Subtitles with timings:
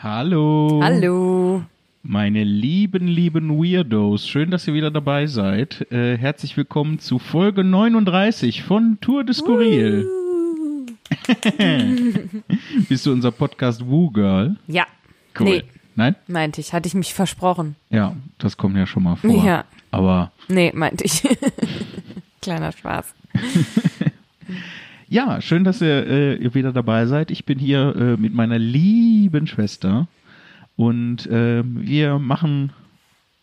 [0.00, 0.80] Hallo.
[0.82, 1.62] Hallo.
[2.04, 4.28] Meine lieben, lieben Weirdos.
[4.28, 5.90] Schön, dass ihr wieder dabei seid.
[5.90, 10.08] Äh, herzlich willkommen zu Folge 39 von Tour de Skurril.
[12.88, 14.54] Bist du unser Podcast Woo Girl?
[14.68, 14.86] Ja.
[15.38, 15.46] Cool.
[15.46, 15.64] Nee,
[15.96, 16.14] Nein?
[16.28, 16.72] meinte ich.
[16.72, 17.74] Hatte ich mich versprochen.
[17.90, 19.44] Ja, das kommt ja schon mal vor.
[19.44, 19.64] Ja.
[19.90, 21.22] Aber Nee, meinte ich.
[22.40, 23.14] Kleiner Spaß.
[25.08, 27.30] ja, schön, dass ihr, äh, ihr wieder dabei seid.
[27.30, 30.06] Ich bin hier äh, mit meiner lieben Schwester
[30.76, 32.72] und äh, wir machen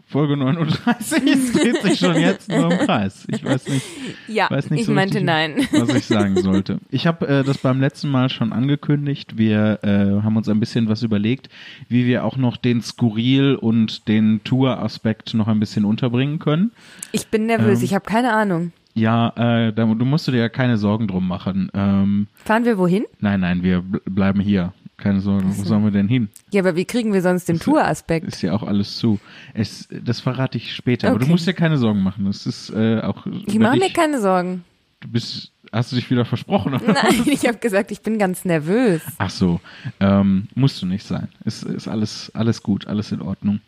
[0.07, 1.23] Folge 39.
[1.25, 3.25] Es dreht sich schon jetzt nur im Kreis.
[3.27, 3.85] Ich weiß nicht.
[4.27, 5.67] Ja, weiß nicht ich so meinte richtig, nein.
[5.71, 6.79] was ich sagen sollte.
[6.91, 9.37] Ich habe äh, das beim letzten Mal schon angekündigt.
[9.37, 11.49] Wir äh, haben uns ein bisschen was überlegt,
[11.89, 16.71] wie wir auch noch den Skurril und den Tour-Aspekt noch ein bisschen unterbringen können.
[17.11, 17.79] Ich bin nervös.
[17.79, 17.85] Ähm.
[17.85, 18.71] Ich habe keine Ahnung.
[18.95, 21.69] Ja, äh, da, du musst dir ja keine Sorgen drum machen.
[21.73, 23.05] Ähm, Fahren wir wohin?
[23.19, 24.73] nein, nein, wir bl bleiben hier.
[24.97, 26.29] Keine Sorge, wo sollen wir denn hin?
[26.51, 28.25] Ja, aber wie kriegen wir sonst den Touraspekt?
[28.25, 29.19] Ist ja auch alles zu.
[29.53, 31.09] Es, das verrate ich später.
[31.09, 31.31] Aber du Okay.
[31.33, 32.23] musst dir keine Sorgen machen.
[32.23, 33.25] Das ist äh, auch.
[33.45, 34.63] Ich mache mir keine Sorgen.
[35.01, 35.51] Du bist.
[35.73, 36.75] Hast du dich wieder versprochen?
[36.75, 36.93] Oder?
[36.93, 39.01] Nein, ich habe gesagt, ich bin ganz nervös.
[39.17, 39.59] Ach so,
[39.99, 41.27] ähm, musst du nicht sein.
[41.43, 43.59] Ist, ist alles, alles gut, alles in Ordnung.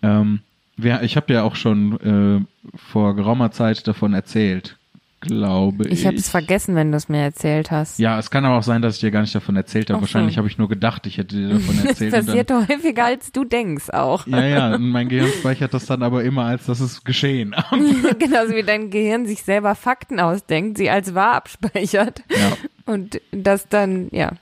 [0.00, 0.40] Ähm,
[0.76, 4.76] wer, ich habe ja auch schon äh, vor geraumer Zeit davon erzählt,
[5.20, 5.92] glaube ich.
[6.00, 7.98] Ich habe es vergessen, wenn du es mir erzählt hast.
[7.98, 10.00] Ja, es kann aber auch sein, dass ich dir gar nicht davon erzählt habe.
[10.02, 12.14] Wahrscheinlich habe ich nur gedacht, ich hätte dir davon Das erzählt.
[12.14, 14.24] und passiert doch häufiger, als du denkst auch.
[14.24, 17.54] dann, ja, ja, mein Gehirn speichert das dann aber immer, als das ist geschehen.
[18.18, 22.92] Genauso wie dein Gehirn sich selber Fakten ausdenkt, sie als wahr abspeichert ja.
[22.92, 24.32] und das dann, ja,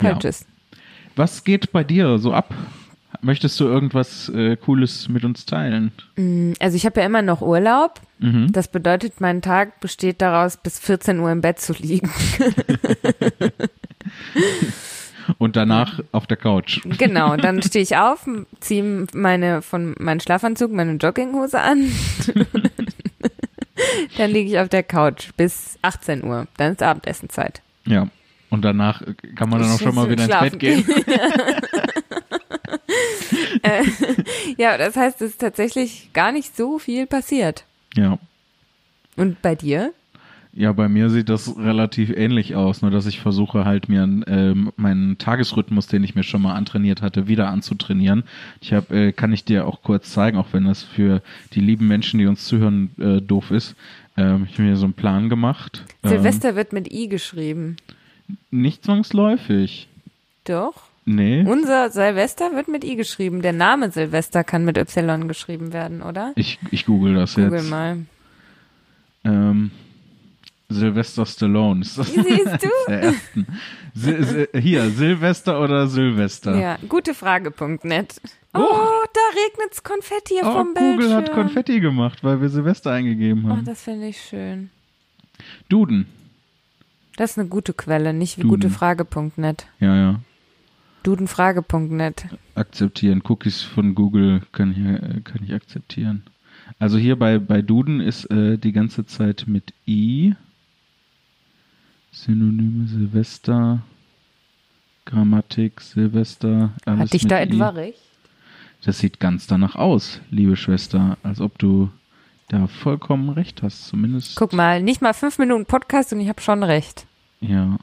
[0.00, 0.30] falsch Ja.
[0.30, 0.46] ist.
[1.14, 2.54] Was geht bei dir so ab?
[3.20, 5.92] Möchtest du irgendwas äh, Cooles mit uns teilen?
[6.60, 8.00] Also ich habe ja immer noch Urlaub.
[8.18, 8.52] Mhm.
[8.52, 12.10] Das bedeutet, mein Tag besteht daraus, bis 14 Uhr im Bett zu liegen.
[15.36, 16.80] Und danach auf der Couch.
[16.96, 18.26] Genau, dann stehe ich auf,
[18.60, 21.92] ziehe meine von meinen Schlafanzug, meine Jogginghose an.
[24.16, 26.46] dann liege ich auf der Couch bis 18 Uhr.
[26.56, 27.60] Dann ist Abendessenzeit.
[27.86, 28.08] Ja.
[28.50, 29.02] Und danach
[29.34, 30.82] kann man dann auch schon mal wieder ins Bett gehen.
[33.62, 33.82] Äh,
[34.56, 37.64] ja, das heißt, es ist tatsächlich gar nicht so viel passiert.
[37.96, 38.18] Ja.
[39.16, 39.92] Und bei dir?
[40.52, 44.72] Ja, bei mir sieht das relativ ähnlich aus, nur dass ich versuche halt mir ähm,
[44.76, 48.24] meinen Tagesrhythmus, den ich mir schon mal antrainiert hatte, wieder anzutrainieren.
[48.60, 51.22] Ich habe, äh, kann ich dir auch kurz zeigen, auch wenn das für
[51.52, 53.76] die lieben Menschen, die uns zuhören, äh, doof ist.
[54.16, 55.84] Ähm, ich habe mir so einen Plan gemacht.
[56.02, 57.76] Silvester wird mit I geschrieben.
[58.28, 59.88] Ähm, nicht zwangsläufig.
[60.44, 60.87] Doch.
[61.10, 61.42] Nee.
[61.46, 63.40] Unser Silvester wird mit I geschrieben.
[63.40, 66.32] Der Name Silvester kann mit Y geschrieben werden, oder?
[66.36, 67.70] Ich, ich google das Google jetzt.
[67.70, 68.04] mal.
[69.24, 69.70] Ähm,
[70.68, 71.80] Sylvester Stallone.
[71.80, 72.26] Ist das Siehst
[72.62, 72.68] du?
[72.88, 73.46] der ersten.
[73.96, 76.54] Sil Sil hier, Silvester oder Silvester?
[76.58, 78.20] Ja, gutefrage.net.
[78.52, 79.04] Oh, Oh.
[79.14, 81.16] da regnet's Konfetti Oh, vom Google Bildschirm.
[81.16, 83.64] hat Konfetti gemacht, weil wir Silvester eingegeben Oh, haben.
[83.64, 84.68] das finde ich schön.
[85.70, 86.06] Duden.
[87.16, 88.60] Das ist eine gute Quelle, nicht wie Duden.
[88.60, 89.66] gutefrage.net.
[89.80, 90.20] Ja, ja.
[91.02, 92.26] Dudenfrage.net.
[92.54, 93.22] Akzeptieren.
[93.28, 96.24] Cookies von Google kann ich, äh, kann ich akzeptieren.
[96.78, 100.34] Also hier bei, bei Duden ist äh, die ganze Zeit mit I.
[102.12, 103.82] Synonyme Silvester.
[105.04, 106.72] Grammatik, Silvester.
[106.84, 107.42] Alles Hat dich mit da I.
[107.42, 107.98] etwa recht?
[108.84, 111.90] Das sieht ganz danach aus, liebe Schwester, als ob du
[112.48, 114.36] da vollkommen recht hast, zumindest.
[114.36, 117.06] Guck mal, nicht mal fünf Minuten Podcast und ich habe schon recht.
[117.40, 117.78] Ja.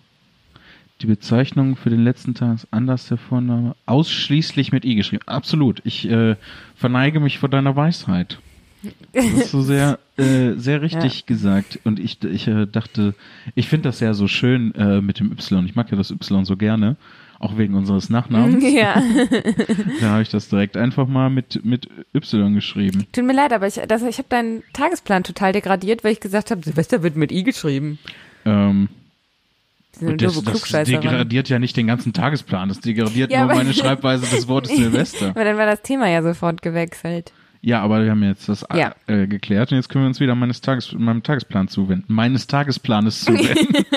[1.02, 3.76] Die Bezeichnung für den letzten Tag ist anders der Vorname.
[3.86, 5.24] Ausschließlich mit I geschrieben.
[5.26, 5.82] Absolut.
[5.84, 6.36] Ich äh,
[6.76, 8.40] verneige mich vor deiner Weisheit.
[9.14, 11.80] Das ist so sehr, äh, sehr richtig gesagt.
[11.84, 13.14] Und ich, ich äh, dachte,
[13.56, 15.66] ich finde das ja so schön äh, mit dem Y.
[15.66, 16.96] Ich mag ja das Y so gerne.
[17.40, 18.64] Auch wegen unseres Nachnamens.
[18.74, 18.96] Ja,
[20.00, 23.06] Da habe ich das direkt einfach mal mit, mit Y geschrieben.
[23.12, 26.52] tut mir leid, aber ich, das, ich habe deinen Tagesplan total degradiert, weil ich gesagt
[26.52, 28.00] habe, Silvester wird mit I geschrieben.
[28.46, 28.88] Ähm,
[30.02, 34.26] Und das, das degradiert ja nicht den ganzen Tagesplan, das degradiert Ja, nur meine Schreibweise
[34.34, 35.30] des Wortes Silvester.
[35.30, 37.32] Aber dann war das Thema ja sofort gewechselt.
[37.62, 38.94] Ja, aber wir haben jetzt das Ja.
[39.08, 42.14] äh, geklärt und jetzt können wir uns wieder meines Tages, meinem Tagesplan zuwenden.
[42.14, 43.86] Meines Tagesplanes zuwenden.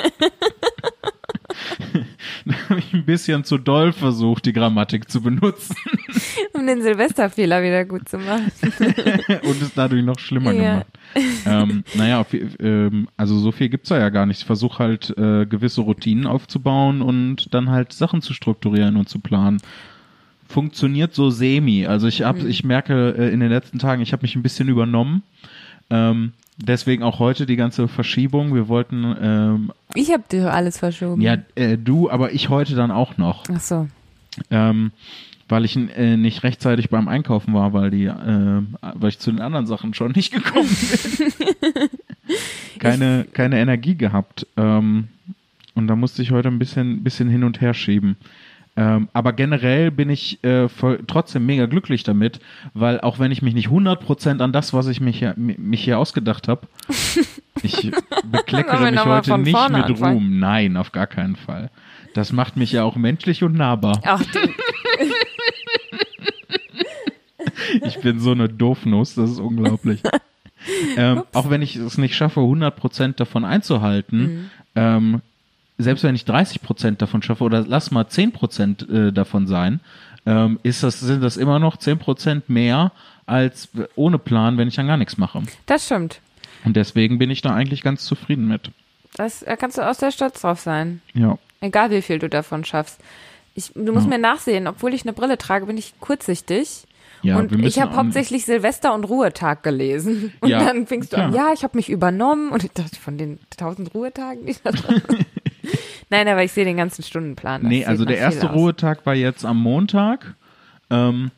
[2.45, 5.75] da habe ich ein bisschen zu doll versucht, die Grammatik zu benutzen
[6.53, 8.51] Um den Silvesterfehler wieder gut zu machen.
[9.43, 10.71] und es dadurch noch schlimmer Ja.
[10.73, 10.87] gemacht.
[11.47, 12.25] Ähm, naja,
[12.61, 14.41] ähm, also so viel gibt's da ja gar nicht.
[14.41, 19.19] Ich versuche halt äh, gewisse Routinen aufzubauen und dann halt Sachen zu strukturieren und zu
[19.19, 19.59] planen.
[20.49, 21.87] Funktioniert so semi.
[21.87, 24.69] Also ich hab, ich merke äh, in den letzten Tagen, ich habe mich ein bisschen
[24.69, 25.23] übernommen.
[25.91, 28.55] Ähm, deswegen auch heute die ganze Verschiebung.
[28.55, 31.21] Wir wollten, ähm, Ich habe dir alles verschoben.
[31.21, 33.45] ja, äh, du, aber ich heute dann auch noch.
[33.53, 33.89] Ach so.
[34.51, 34.93] Ähm,
[35.49, 38.63] weil ich äh, nicht rechtzeitig beim Einkaufen war, weil die, äh,
[38.95, 41.33] weil ich zu den anderen Sachen schon nicht gekommen bin.
[42.79, 44.47] keine, keine Energie gehabt.
[44.57, 45.09] Ähm,
[45.75, 48.17] und da musste ich heute ein bisschen, bisschen hin und her schieben.
[48.77, 52.39] Ähm, aber generell bin ich äh, voll, trotzdem mega glücklich damit,
[52.75, 55.99] weil auch wenn ich mich nicht 100% an das, was ich mich hier, mich hier
[55.99, 56.69] ausgedacht habe,
[57.63, 57.91] ich
[58.31, 60.19] bekleckere mich heute nicht mit anfangen?
[60.19, 60.39] Ruhm.
[60.39, 61.71] Nein, auf gar keinen Fall.
[62.15, 64.01] Das macht mich ja auch menschlich und nahbar.
[64.05, 64.39] Ach, du.
[67.83, 70.03] Ich bin so eine Doofnuss, das ist unglaublich.
[70.97, 74.51] ähm, auch wenn ich es nicht schaffe, 100% davon einzuhalten, mhm.
[74.75, 75.23] ähm,
[75.79, 79.81] selbst wenn ich 30% davon schaffe oder lass mal 10% äh, davon sein,
[80.27, 82.93] ähm, ist das, sind das immer noch 10% mehr
[83.27, 85.43] als ohne Plan, wenn ich dann gar nichts mache.
[85.67, 86.21] Das stimmt.
[86.65, 88.71] Und deswegen bin ich da eigentlich ganz zufrieden mit.
[89.15, 91.01] Das, da kannst du auch sehr stolz drauf sein.
[91.15, 91.39] Ja.
[91.61, 93.01] Egal wie viel du davon schaffst.
[93.55, 94.11] Ich, du musst ja.
[94.11, 96.85] mir nachsehen, obwohl ich eine Brille trage, bin ich kurzsichtig.
[97.23, 100.33] Ja, und ich habe hauptsächlich Silvester und Ruhetag gelesen.
[100.41, 102.51] Und ja, dann fingst du an, ja, ich habe mich übernommen.
[102.51, 104.71] Und ich dachte, von den tausend Ruhetagen, die da
[106.11, 107.63] Nein, aber ich sehe den ganzen Stundenplan.
[107.63, 110.35] Das nee, also der erste Ruhetag war jetzt am Montag.
[110.91, 111.31] Ähm,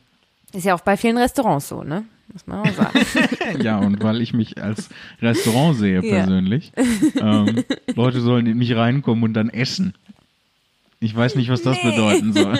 [0.53, 2.05] ist ja auch bei vielen Restaurants so, ne?
[2.31, 2.99] Muss man auch sagen.
[3.61, 4.89] ja, und weil ich mich als
[5.21, 6.71] Restaurant sehe persönlich.
[7.15, 7.45] Ja.
[7.45, 7.63] Ähm,
[7.95, 9.93] Leute sollen in mich reinkommen und dann essen.
[10.99, 11.91] Ich weiß nicht, was das nee.
[11.91, 12.59] bedeuten soll.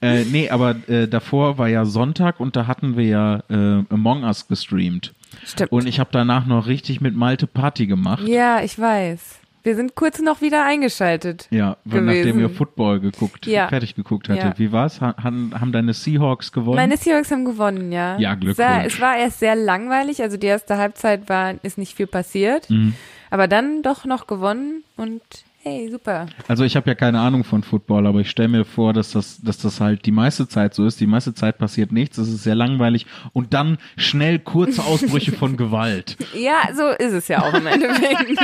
[0.00, 4.24] Äh, nee, aber äh, davor war ja Sonntag und da hatten wir ja äh, Among
[4.24, 5.14] Us gestreamt.
[5.44, 5.72] Stimmt.
[5.72, 8.26] Und ich habe danach noch richtig mit Malte Party gemacht.
[8.26, 9.40] Ja, ich weiß.
[9.66, 11.48] Wir sind kurz noch wieder eingeschaltet.
[11.50, 12.04] Ja, gewesen.
[12.04, 13.66] nachdem ihr Football geguckt, ja.
[13.66, 14.44] fertig geguckt hattet.
[14.44, 14.58] Ja.
[14.58, 15.00] Wie war's?
[15.00, 16.76] Haben, haben deine Seahawks gewonnen?
[16.76, 18.16] Meine Seahawks haben gewonnen, ja.
[18.16, 18.60] Ja, Glückwunsch.
[18.60, 22.06] Es war, es war erst sehr langweilig, also die erste Halbzeit war, ist nicht viel
[22.06, 22.70] passiert.
[22.70, 22.94] Mhm.
[23.28, 25.20] Aber dann doch noch gewonnen und
[25.66, 26.26] Hey, super.
[26.46, 29.40] Also ich habe ja keine Ahnung von Football, aber ich stelle mir vor, dass das,
[29.42, 31.00] dass das halt die meiste Zeit so ist.
[31.00, 35.56] Die meiste Zeit passiert nichts, es ist sehr langweilig und dann schnell kurze Ausbrüche von
[35.56, 36.18] Gewalt.
[36.34, 38.40] Ja, so ist es ja auch im Endeffekt.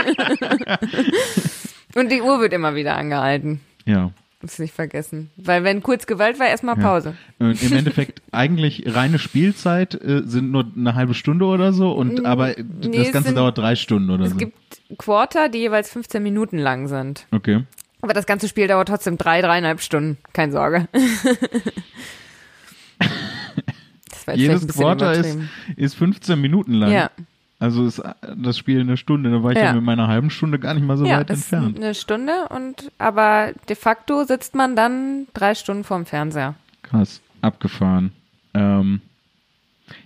[1.94, 3.60] und die Uhr wird immer wieder angehalten.
[3.86, 4.10] Ja.
[4.40, 5.30] Das nicht vergessen.
[5.36, 7.14] Weil wenn kurz Gewalt war, erstmal Pause.
[7.38, 7.46] Ja.
[7.46, 12.26] Und Im Endeffekt eigentlich reine Spielzeit äh, sind nur eine halbe Stunde oder so und
[12.26, 14.34] aber nee, das Ganze sind, dauert drei Stunden oder es so.
[14.34, 14.56] Es gibt
[14.98, 17.26] Quarter, die jeweils 15 Minuten lang sind.
[17.30, 17.64] Okay.
[18.00, 20.18] Aber das ganze Spiel dauert trotzdem drei, dreieinhalb Stunden.
[20.32, 20.88] Keine Sorge.
[24.34, 25.38] Jedes Quarter ist,
[25.76, 26.92] ist 15 Minuten lang.
[26.92, 27.10] Ja.
[27.58, 28.02] Also ist
[28.36, 30.84] das Spiel eine Stunde, da war ich ja, ja mit meiner halben Stunde gar nicht
[30.84, 31.76] mal so ja, weit entfernt.
[31.76, 36.56] Eine Stunde und aber de facto sitzt man dann drei Stunden vorm Fernseher.
[36.82, 38.10] Krass, abgefahren.
[38.52, 39.00] Ähm,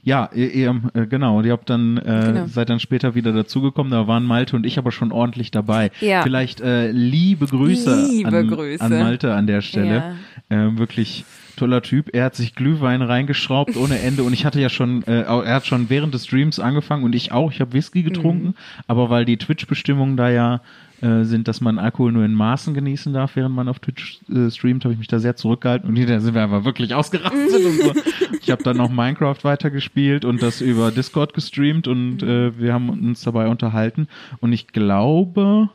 [0.03, 2.47] ja, ihr, ihr, äh, genau, ihr habt dann, äh, genau.
[2.47, 5.91] seid dann später wieder dazugekommen, da waren Malte und ich aber schon ordentlich dabei.
[6.01, 6.23] Ja.
[6.23, 10.17] Vielleicht äh, liebe Grüße, liebe an, Grüße an Malte an der Stelle.
[10.51, 10.67] Ja.
[10.67, 11.25] Äh, wirklich
[11.57, 12.11] toller Typ.
[12.15, 15.67] Er hat sich Glühwein reingeschraubt ohne Ende und ich hatte ja schon, äh, er hat
[15.67, 17.51] schon während des Streams angefangen und ich auch.
[17.51, 18.55] Ich habe Whisky getrunken, mhm.
[18.87, 20.61] aber weil die Twitch-Bestimmungen da ja
[21.03, 24.51] äh, sind, dass man Alkohol nur in Maßen genießen darf, während man auf Twitch äh,
[24.51, 27.81] streamt, habe ich mich da sehr zurückgehalten und hinterher sind wir einfach wirklich ausgerastet und
[27.81, 27.93] so.
[28.41, 32.29] Ich habe dann noch Minecraft weitergespielt und das über Discord gestreamt und mhm.
[32.29, 34.09] äh, wir haben uns dabei unterhalten
[34.41, 35.69] und ich glaube,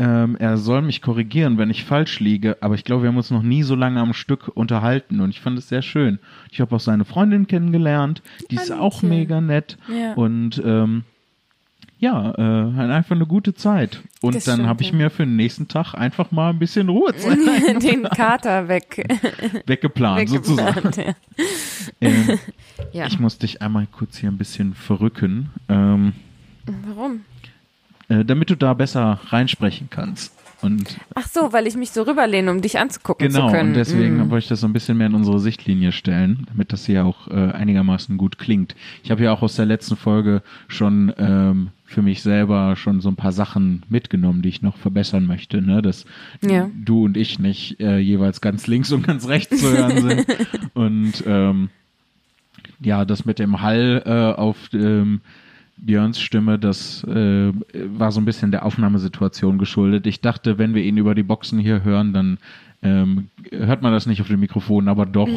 [0.00, 3.30] ähm, er soll mich korrigieren, wenn ich falsch liege, aber ich glaube, wir haben uns
[3.30, 6.18] noch nie so lange am Stück unterhalten und ich fand es sehr schön.
[6.50, 10.14] Ich habe auch seine Freundin kennengelernt, die ist auch mega nett ja.
[10.14, 11.04] und ähm,
[12.00, 14.00] ja, äh, einfach eine gute Zeit.
[14.22, 17.38] Und das dann habe ich mir für den nächsten Tag einfach mal ein bisschen Ruhezeit.
[17.82, 19.06] den Kater weg.
[19.66, 20.90] Weggeplant, Weggeplant sozusagen.
[20.96, 21.14] Ja.
[22.02, 22.38] Ähm,
[22.92, 23.06] ja.
[23.06, 25.50] Ich muss dich einmal kurz hier ein bisschen verrücken.
[25.68, 26.12] Ähm,
[26.86, 27.22] Warum?
[28.08, 30.32] Äh, damit du da besser reinsprechen kannst.
[30.62, 33.72] Und Ach so, weil ich mich so rüberlehne, um dich anzugucken genau, zu können.
[33.72, 34.30] Genau, und deswegen mm.
[34.30, 37.28] wollte ich das so ein bisschen mehr in unsere Sichtlinie stellen, damit das hier auch
[37.28, 38.74] äh, einigermaßen gut klingt.
[39.02, 43.08] Ich habe ja auch aus der letzten Folge schon ähm, für mich selber schon so
[43.08, 45.82] ein paar Sachen mitgenommen, die ich noch verbessern möchte, ne?
[45.82, 46.06] dass
[46.40, 46.70] ja.
[46.72, 50.26] du und ich nicht äh, jeweils ganz links und ganz rechts zu hören sind.
[50.74, 51.68] und ähm,
[52.78, 55.20] ja, das mit dem Hall äh, auf ähm,
[55.78, 60.06] Björns Stimme, das äh, war so ein bisschen der Aufnahmesituation geschuldet.
[60.06, 62.38] Ich dachte, wenn wir ihn über die Boxen hier hören, dann
[62.82, 65.28] ähm, hört man das nicht auf dem Mikrofon, aber doch.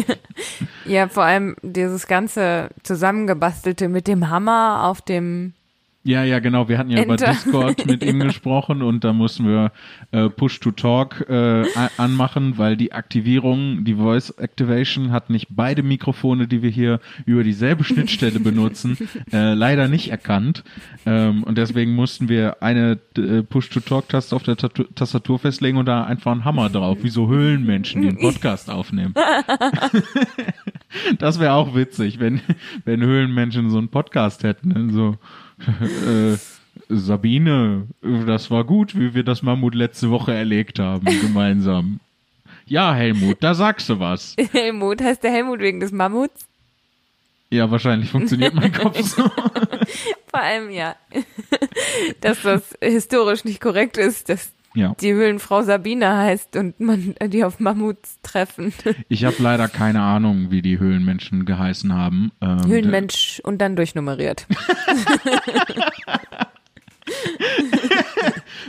[0.86, 5.54] ja, vor allem dieses ganze zusammengebastelte mit dem Hammer auf dem
[6.04, 6.68] Ja, ja, genau.
[6.68, 7.14] Wir hatten ja Enter.
[7.14, 9.70] über Discord mit ihm gesprochen und da mussten wir
[10.10, 11.64] äh, Push-to-Talk äh,
[11.96, 17.44] anmachen, weil die Aktivierung, die Voice Activation hat nicht beide Mikrofone, die wir hier über
[17.44, 18.98] dieselbe Schnittstelle benutzen,
[19.32, 20.64] äh, leider nicht erkannt.
[21.06, 26.32] Ähm, und deswegen mussten wir eine äh, Push-to-Talk-Taste auf der Tastatur festlegen und da einfach
[26.32, 29.14] einen Hammer drauf, wie so Höhlenmenschen, die einen Podcast aufnehmen.
[31.18, 32.40] das wäre auch witzig, wenn,
[32.84, 34.68] wenn Höhlenmenschen so einen Podcast hätten.
[34.68, 34.92] Ne?
[34.92, 35.16] So
[35.68, 36.36] äh,
[36.88, 37.86] Sabine,
[38.26, 42.00] das war gut, wie wir das Mammut letzte Woche erlegt haben, gemeinsam.
[42.66, 44.36] Ja, Helmut, da sagst du was.
[44.52, 46.46] Helmut, heißt der Helmut wegen des Mammuts?
[47.50, 49.24] Ja, wahrscheinlich funktioniert mein Kopf so.
[49.24, 50.96] Vor allem ja,
[52.22, 54.94] dass das historisch nicht korrekt ist, dass ja.
[55.00, 58.72] die Höhlenfrau Sabine heißt und man die auf Mammuts treffen.
[59.08, 62.32] Ich habe leider keine Ahnung, wie die Höhlenmenschen geheißen haben.
[62.40, 64.46] Ähm, Höhlenmensch und dann durchnummeriert.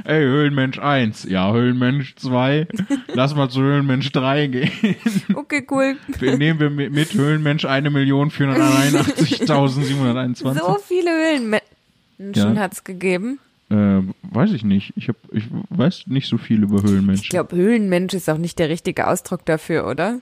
[0.06, 2.68] Ey, Höhlenmensch 1, ja, Höhlenmensch 2,
[3.14, 4.72] lass mal zu Höhlenmensch 3 gehen.
[5.36, 5.96] Okay, cool.
[6.20, 10.60] Wir nehmen wir mit, Höhlenmensch 1.481.721.
[10.60, 12.56] So viele Höhlenmenschen ja.
[12.56, 13.40] hat es gegeben.
[13.74, 14.94] Äh, weiß ich nicht.
[14.96, 17.22] Ich, hab, ich weiß nicht so viel über Höhlenmensch.
[17.24, 20.20] Ich glaube, Höhlenmensch ist auch nicht der richtige Ausdruck dafür, oder?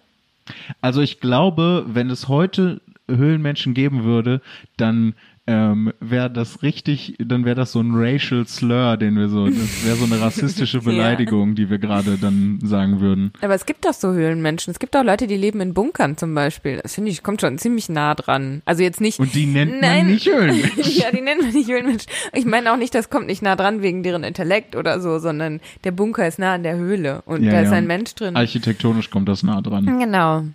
[0.79, 2.79] Also ich glaube, wenn es heute
[3.10, 4.41] Höhlenmenschen geben würde,
[4.77, 5.15] dann
[5.51, 9.86] ähm, wäre das richtig, dann wäre das so ein racial slur, den wir so, das
[9.86, 11.55] wäre so eine rassistische Beleidigung, ja.
[11.55, 13.34] die wir gerade dann sagen würden.
[13.41, 14.72] Aber es gibt doch so Höhlenmenschen.
[14.72, 16.79] Es gibt auch Leute, die leben in Bunkern zum Beispiel.
[16.81, 18.62] Das finde ich, kommt schon ziemlich nah dran.
[18.63, 19.20] Also jetzt nicht.
[19.20, 20.84] Und die nennt nein, man nicht Höhlenmenschen.
[20.96, 22.10] ja, die nennt man nicht Höhlenmenschen.
[22.34, 25.60] Ich meine auch nicht, das kommt nicht nah dran wegen deren Intellekt oder so, sondern
[25.84, 28.38] der Bunker ist nah an der Höhle und ja, da ist ein Mensch drin.
[28.38, 29.86] Architektonisch kommt das nah dran.
[30.00, 30.46] Genau.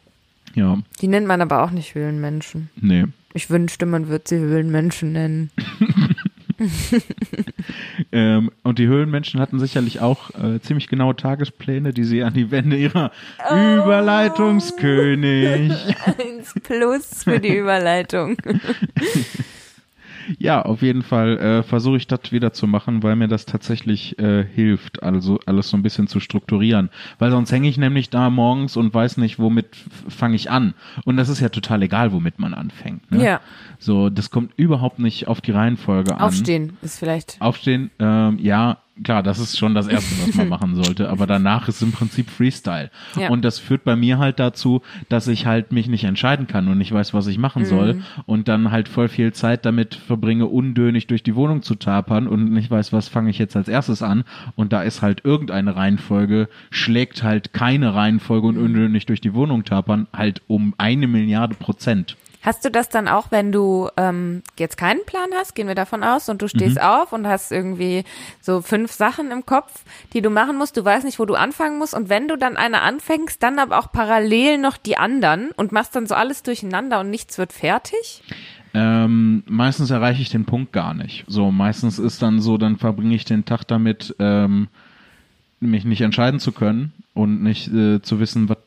[0.54, 0.78] Ja.
[1.02, 2.70] Die nennt man aber auch nicht Höhlenmenschen.
[2.80, 3.04] Nee.
[3.36, 5.50] Ich wünschte, man würde sie Höhlenmenschen nennen.
[8.12, 12.50] ähm, und die Höhlenmenschen hatten sicherlich auch äh, ziemlich genaue Tagespläne, die sie an die
[12.50, 13.12] Wände ihrer
[13.50, 13.54] oh.
[13.54, 15.70] Überleitungskönig.
[16.06, 18.38] Eins plus für die Überleitung.
[20.38, 24.18] Ja, auf jeden Fall äh, versuche ich das wieder zu machen, weil mir das tatsächlich
[24.18, 26.90] äh, hilft, also alles so ein bisschen zu strukturieren.
[27.18, 29.76] Weil sonst hänge ich nämlich da morgens und weiß nicht, womit
[30.08, 30.74] fange ich an.
[31.04, 33.10] Und das ist ja total egal, womit man anfängt.
[33.10, 33.24] Ne?
[33.24, 33.40] Ja.
[33.78, 36.20] So, das kommt überhaupt nicht auf die Reihenfolge an.
[36.20, 37.36] Aufstehen ist vielleicht.
[37.40, 41.68] Aufstehen, ähm, ja, klar, das ist schon das Erste, was man machen sollte, aber danach
[41.68, 42.90] ist im Prinzip Freestyle.
[43.18, 43.30] Ja.
[43.30, 46.78] Und das führt bei mir halt dazu, dass ich halt mich nicht entscheiden kann und
[46.78, 47.66] nicht weiß, was ich machen mhm.
[47.66, 52.26] soll und dann halt voll viel Zeit damit verbringe, undönig durch die Wohnung zu tapern
[52.26, 54.24] und nicht weiß, was fange ich jetzt als erstes an
[54.54, 58.64] und da ist halt irgendeine Reihenfolge, schlägt halt keine Reihenfolge und mhm.
[58.64, 62.16] undönig durch die Wohnung tapern halt um eine Milliarde Prozent.
[62.46, 66.04] Hast du das dann auch, wenn du ähm, jetzt keinen Plan hast, gehen wir davon
[66.04, 66.82] aus, und du stehst mhm.
[66.82, 68.04] auf und hast irgendwie
[68.40, 71.76] so fünf Sachen im Kopf, die du machen musst, du weißt nicht, wo du anfangen
[71.78, 75.72] musst, und wenn du dann eine anfängst, dann aber auch parallel noch die anderen und
[75.72, 78.22] machst dann so alles durcheinander und nichts wird fertig?
[78.74, 81.24] Ähm, meistens erreiche ich den Punkt gar nicht.
[81.26, 84.68] So, meistens ist dann so, dann verbringe ich den Tag damit, ähm,
[85.58, 88.58] mich nicht entscheiden zu können und nicht äh, zu wissen, was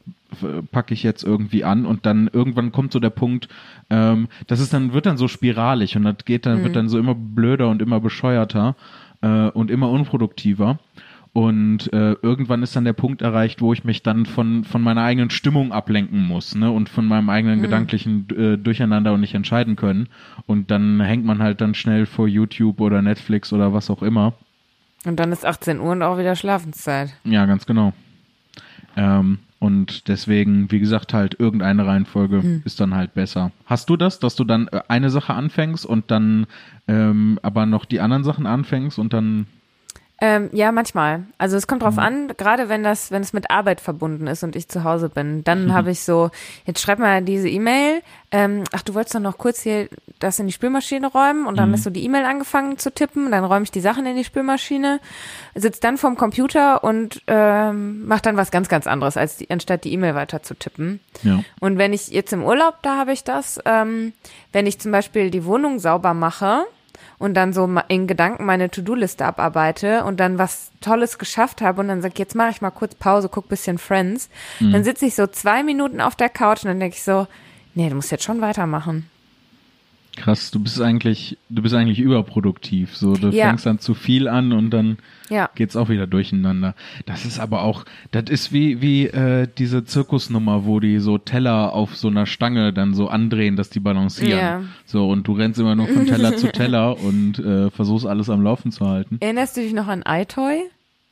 [0.72, 3.50] packe ich jetzt irgendwie an und dann irgendwann kommt so der Punkt,
[3.90, 6.64] ähm, das ist dann, wird dann so spiralig und das geht dann, mhm.
[6.64, 8.76] wird dann so immer blöder und immer bescheuerter
[9.22, 10.80] äh, und immer unproduktiver.
[11.32, 15.04] Und äh, irgendwann ist dann der Punkt erreicht, wo ich mich dann von, von meiner
[15.04, 16.72] eigenen Stimmung ablenken muss, ne?
[16.72, 17.64] Und von meinem eigenen mhm.
[17.64, 20.10] gedanklichen äh, Durcheinander und nicht entscheiden können.
[20.48, 24.34] Und dann hängt man halt dann schnell vor YouTube oder Netflix oder was auch immer.
[25.06, 27.16] Und dann ist 18 Uhr und auch wieder Schlafenszeit.
[27.24, 27.94] Ja, ganz genau.
[28.98, 32.62] Ähm, und deswegen, wie gesagt, halt irgendeine Reihenfolge hm.
[32.64, 33.52] ist dann halt besser.
[33.66, 36.48] Hast du das, dass du dann äh, eine Sache anfängst und dann
[36.88, 39.48] ähm, aber noch die anderen Sachen anfängst und dann
[40.22, 41.24] ähm, ja, manchmal.
[41.38, 42.00] Also es kommt drauf mhm.
[42.00, 45.44] an, gerade wenn das, wenn es mit Arbeit verbunden ist und ich zu Hause bin,
[45.44, 45.74] dann mhm.
[45.74, 46.30] habe ich so,
[46.66, 48.02] jetzt schreib mal diese E-Mail.
[48.32, 49.88] Ähm, ach, du wolltest doch noch kurz hier
[50.20, 51.76] das in die Spülmaschine räumen und dann mhm.
[51.76, 55.00] ist so die E-Mail angefangen zu tippen, dann räume ich die Sachen in die Spülmaschine,
[55.56, 59.86] sitze dann vorm Computer und ähm, mache dann was ganz, ganz anderes, als die, anstatt
[59.86, 61.00] die E-Mail weiter zu tippen.
[61.24, 61.44] Ja.
[61.60, 64.14] Und wenn ich jetzt im Urlaub, da habe ich das, ähm,
[64.52, 66.66] wenn ich zum Beispiel die Wohnung sauber mache,
[67.18, 71.88] und dann so in Gedanken meine To-Do-Liste abarbeite und dann was Tolles geschafft habe und
[71.88, 74.30] dann sag jetzt mache ich mal kurz Pause, guck bisschen Friends,
[74.60, 74.72] mhm.
[74.74, 77.28] dann sitze ich so zwei Minuten auf der Couch und dann denke ich so,
[77.76, 79.10] nee, du musst jetzt schon weitermachen.
[80.20, 82.96] Krass, du bist eigentlich, du bist eigentlich überproduktiv.
[82.96, 83.48] So, du ja.
[83.48, 84.98] fängst dann zu viel an und dann
[85.30, 85.50] ja.
[85.56, 86.76] geht's auch wieder durcheinander.
[87.06, 91.74] Das ist aber auch, das ist wie wie äh, diese Zirkusnummer, wo die so Teller
[91.74, 94.40] auf so einer Stange dann so andrehen, dass die balancieren.
[94.40, 94.62] Ja.
[94.86, 98.42] So und du rennst immer nur von Teller zu Teller und äh, versuchst alles am
[98.42, 99.18] Laufen zu halten.
[99.22, 100.64] Erinnerst du dich noch an iToy?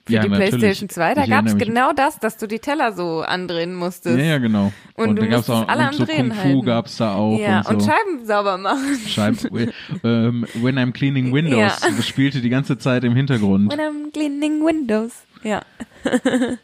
[0.07, 0.49] Für ja, die natürlich.
[0.51, 1.13] PlayStation 2.
[1.13, 4.17] Da gab es genau das, dass du die Teller so andrehen musstest.
[4.17, 4.71] Ja, ja, genau.
[4.95, 7.37] Und, und da gab es auch alle und so Kung Fu gab es da auch.
[7.39, 7.73] Ja, und, so.
[7.73, 8.97] und, Scheiben sauber machen.
[9.05, 9.37] Scheiben,
[10.03, 11.59] ähm, When I'm Cleaning Windows.
[11.59, 11.89] Ja.
[11.95, 13.71] Das spielte die ganze Zeit im Hintergrund.
[13.71, 15.25] When I'm Cleaning Windows.
[15.43, 15.61] Ja.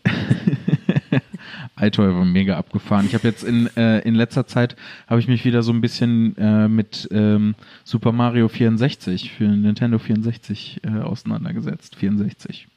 [1.79, 3.05] iToy war mega abgefahren.
[3.05, 4.75] Ich habe jetzt in, äh, in letzter Zeit
[5.07, 9.99] habe ich mich wieder so ein bisschen äh, mit ähm, Super Mario 64 für Nintendo
[9.99, 11.95] 64 äh, auseinandergesetzt.
[11.95, 12.67] 64.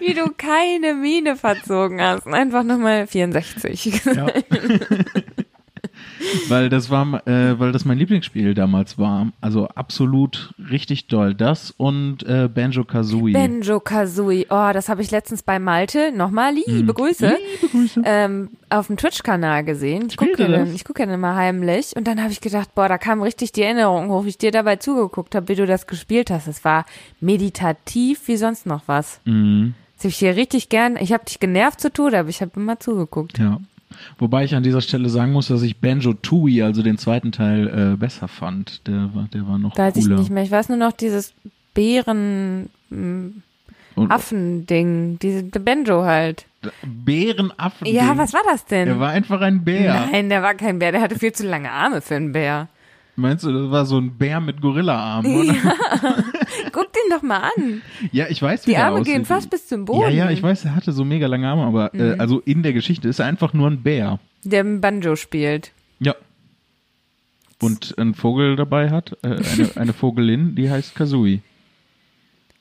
[0.00, 2.26] Wie du keine Miene verzogen hast.
[2.26, 4.02] Einfach nochmal 64.
[4.04, 4.26] Ja.
[6.48, 9.32] weil das war, äh, weil das mein Lieblingsspiel damals war.
[9.40, 11.34] Also absolut richtig doll.
[11.34, 13.32] Das und äh, Banjo Kazooie.
[13.32, 14.46] Banjo Kazooie.
[14.50, 16.94] Oh, das habe ich letztens bei Malte nochmal liebe hm.
[16.94, 17.36] Grüße.
[17.60, 18.02] Liebe Grüße.
[18.04, 20.06] Ähm, auf dem Twitch-Kanal gesehen.
[20.08, 22.98] Ich gucke ja, ich guck ja immer heimlich und dann habe ich gedacht, boah, da
[22.98, 26.30] kam richtig die Erinnerung hoch, wie ich dir dabei zugeguckt habe, wie du das gespielt
[26.30, 26.46] hast.
[26.46, 26.84] Es war
[27.20, 29.20] meditativ wie sonst noch was.
[29.24, 29.74] Mhm.
[29.96, 30.96] Das habe ich hier richtig gern.
[30.96, 33.38] Ich habe dich genervt zu tun, aber ich habe immer zugeguckt.
[33.38, 33.60] Ja.
[34.18, 37.92] Wobei ich an dieser Stelle sagen muss, dass ich Banjo Tooie, also den zweiten Teil,
[37.92, 38.86] äh, besser fand.
[38.86, 40.14] Der war, der war noch Weiß cooler.
[40.14, 40.42] ich nicht mehr.
[40.42, 41.34] Ich weiß nur noch dieses
[41.74, 43.42] Bären mm,
[43.96, 46.46] Affending, diese der Banjo halt.
[46.84, 47.86] Bärenaffen.
[47.86, 48.86] Ja, was war das denn?
[48.86, 50.08] Der war einfach ein Bär.
[50.10, 52.68] Nein, der war kein Bär, der hatte viel zu lange Arme für einen Bär.
[53.18, 55.54] Meinst du, das war so ein Bär mit Gorilla-Armen, oder?
[55.54, 55.74] Ja.
[56.72, 57.80] Guck den doch mal an.
[58.12, 60.02] Ja, ich weiß, wie Die Arme gehen fast bis zum Boden.
[60.02, 62.12] Ja, ja, ich weiß, er hatte so mega lange Arme, aber äh, mhm.
[62.12, 64.20] äh, also in der Geschichte ist er einfach nur ein Bär.
[64.44, 65.72] Der Banjo spielt.
[65.98, 66.14] Ja.
[67.60, 71.40] Und einen Vogel dabei hat, äh, eine, eine Vogelin, die heißt Kazooie.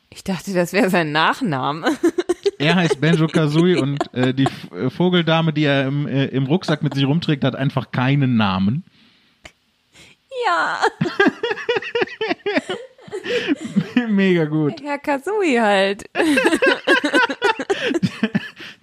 [0.10, 1.88] Ich dachte, das wäre sein Nachname.
[2.58, 6.84] Er heißt Banjo Kazooie und äh, die äh, Vogeldame, die er im, äh, im Rucksack
[6.84, 8.86] mit sich rumträgt, hat einfach keinen Namen.
[10.44, 10.82] Ja.
[14.10, 14.82] Mega gut.
[14.84, 16.10] Herr Kazui halt.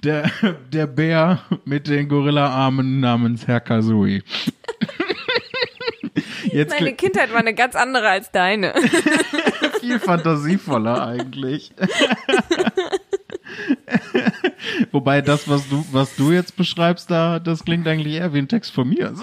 [0.05, 0.31] Der,
[0.73, 4.25] der Bär mit den Gorilla-Armen namens Herr Kazui.
[6.45, 8.75] Jetzt Meine Kindheit war eine ganz andere als deine.
[9.79, 11.71] Viel fantasievoller eigentlich.
[14.91, 18.49] Wobei das, was du, was du jetzt beschreibst, da, das klingt eigentlich eher wie ein
[18.49, 19.15] Text von mir.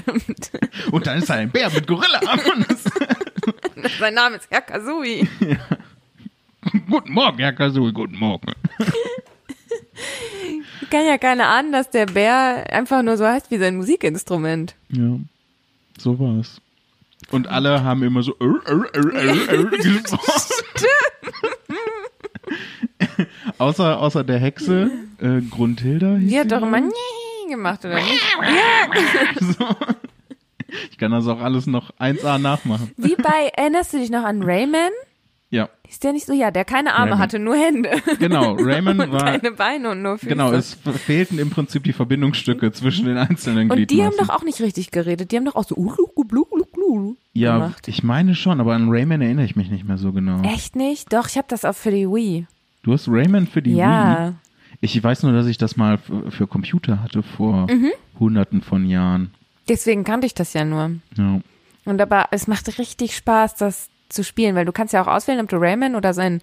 [0.00, 0.50] Stimmt.
[0.92, 2.20] Und dann ist er ein Bär mit Gorilla.
[3.98, 5.28] Sein Name ist Herr Kazui.
[5.40, 5.56] Ja.
[6.88, 8.52] Guten Morgen, Herr Kazui, guten Morgen.
[10.82, 14.74] Ich kann ja keine ahnen, dass der Bär einfach nur so heißt wie sein Musikinstrument.
[14.90, 15.18] Ja,
[15.98, 16.60] so war es.
[17.30, 18.44] Und alle haben immer so äh,
[19.70, 20.54] gesprochen.
[23.58, 26.16] außer, außer der Hexe, äh, Grundhilda.
[26.16, 26.80] Die hat doch immer
[27.50, 28.22] gemacht, oder nicht?
[28.40, 29.40] ja.
[29.40, 29.66] so.
[30.90, 32.92] Ich kann das auch alles noch 1A nachmachen.
[32.96, 34.90] Wie bei, erinnerst du dich noch an Rayman?
[35.50, 35.68] Ja.
[35.88, 36.32] Ist der nicht so?
[36.32, 37.18] Ja, der keine Arme Rayman.
[37.18, 37.90] hatte, nur Hände.
[38.20, 39.24] Genau, Rayman und war.
[39.24, 40.28] Keine Beine und nur Füße.
[40.28, 43.82] Genau, es fehlten im Prinzip die Verbindungsstücke zwischen den einzelnen Gliedmaßen.
[43.82, 45.32] Und die haben doch auch nicht richtig geredet.
[45.32, 47.88] Die haben doch auch so uh, Ja, gemacht.
[47.88, 50.40] ich meine schon, aber an Rayman erinnere ich mich nicht mehr so genau.
[50.42, 51.12] Echt nicht?
[51.12, 52.46] Doch, ich habe das auch für die Wii.
[52.84, 53.86] Du hast Rayman für die ja.
[53.86, 54.24] Wii?
[54.26, 54.34] Ja.
[54.80, 57.92] Ich weiß nur, dass ich das mal für Computer hatte vor mhm.
[58.18, 59.32] hunderten von Jahren.
[59.68, 60.92] Deswegen kannte ich das ja nur.
[61.16, 61.40] Ja.
[61.84, 65.40] Und aber es macht richtig Spaß, das zu spielen, weil du kannst ja auch auswählen,
[65.40, 66.40] ob du Rayman oder sein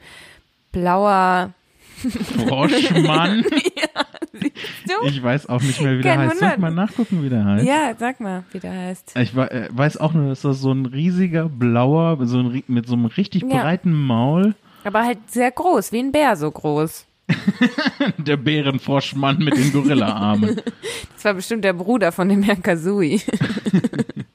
[0.72, 1.54] blauer
[1.98, 3.44] Froschmann.
[4.88, 6.40] ja, ich weiß auch nicht mehr, wie der heißt.
[6.40, 7.66] Soll ich mal nachgucken, wie der heißt?
[7.66, 9.16] Ja, sag mal, wie der heißt.
[9.18, 12.94] Ich äh, weiß auch nur, dass das so ein riesiger blauer, so ein, mit so
[12.94, 13.62] einem richtig ja.
[13.62, 14.54] breiten Maul.
[14.84, 17.07] Aber halt sehr groß, wie ein Bär so groß.
[18.18, 20.62] der Bärenfroschmann mit den Gorilla-Armen.
[21.14, 23.20] Das war bestimmt der Bruder von dem Herrn Kazui.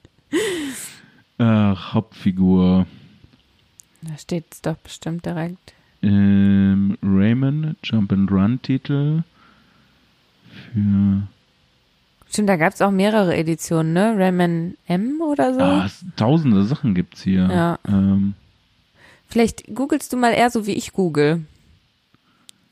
[1.37, 2.85] Ach, Hauptfigur.
[4.01, 5.73] Da steht es doch bestimmt direkt.
[6.01, 9.23] Ähm, Rayman, Jump and Run Titel.
[10.51, 11.23] Für.
[12.29, 14.13] Stimmt, da gab es auch mehrere Editionen, ne?
[14.17, 15.61] Rayman M oder so?
[15.61, 17.47] Ah, tausende Sachen gibt's hier.
[17.49, 17.79] Ja.
[17.87, 18.33] Ähm,
[19.29, 21.45] Vielleicht googelst du mal eher so wie ich google.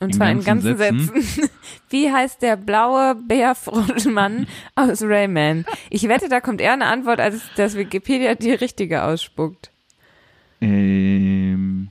[0.02, 1.22] Und in zwar ganzen in ganzen Sätzen.
[1.22, 1.50] Sätzen.
[1.90, 5.66] Wie heißt der blaue Bärfroschmann aus Rayman?
[5.90, 9.70] Ich wette, da kommt eher eine Antwort, als dass Wikipedia die richtige ausspuckt.
[10.60, 11.90] Ähm,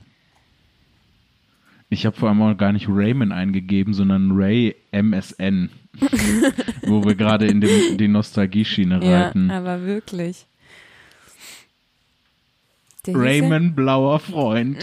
[1.89, 5.69] Ich habe vor allem auch gar nicht Rayman eingegeben, sondern Ray MSN.
[6.83, 9.49] wo wir gerade in dem, die Nostalgie-Schiene reiten.
[9.49, 10.45] Ja, aber wirklich.
[13.05, 14.77] Der Raymond Blauer Freund.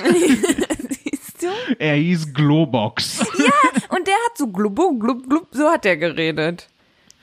[1.40, 1.46] Du?
[1.78, 3.18] Er hieß Globox.
[3.38, 6.68] Ja, und der hat so glub, glub, glub, so hat er geredet.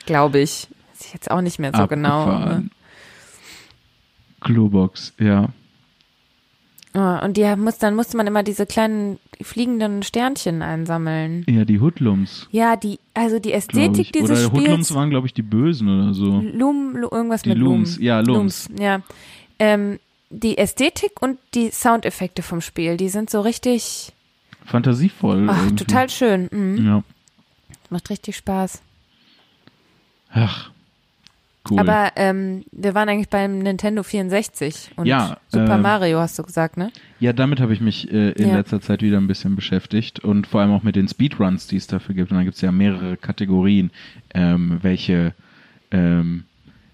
[0.06, 0.68] Glaube ich.
[1.00, 2.56] Ich jetzt auch nicht mehr so genau, Abgefahren.
[2.56, 2.70] genau.
[4.40, 5.48] Globox, ja.
[6.94, 11.44] Oh, und die muss, dann musste man immer diese kleinen fliegenden Sternchen einsammeln.
[11.46, 12.48] Ja, die Hoodlums.
[12.52, 14.52] Ja, die, also die Ästhetik dieses oder Spiels.
[14.52, 16.40] Hoodlums waren, glaube ich, die Bösen oder so.
[16.40, 17.96] Lum, irgendwas die mit Lums.
[17.96, 18.04] Lum.
[18.04, 18.68] Ja, Lums.
[18.70, 19.00] Lums ja.
[19.58, 19.98] Ähm,
[20.30, 24.12] die Ästhetik und die Soundeffekte vom Spiel, die sind so richtig
[24.64, 25.46] fantasievoll.
[25.48, 26.48] Ach, total schön.
[26.50, 26.86] Mhm.
[26.86, 27.02] Ja.
[27.90, 28.82] Macht richtig Spaß.
[30.30, 30.70] Ach,
[31.70, 31.78] cool.
[31.80, 36.42] Aber ähm, wir waren eigentlich beim Nintendo 64 und ja, Super äh, Mario hast du
[36.42, 36.90] gesagt, ne?
[37.20, 38.56] Ja, damit habe ich mich äh, in Ja.
[38.56, 41.86] letzter Zeit wieder ein bisschen beschäftigt und vor allem auch mit den Speedruns, die es
[41.86, 42.30] dafür gibt.
[42.32, 43.90] Und da gibt es ja mehrere Kategorien,
[44.34, 45.32] ähm, welche,
[45.92, 46.44] ähm,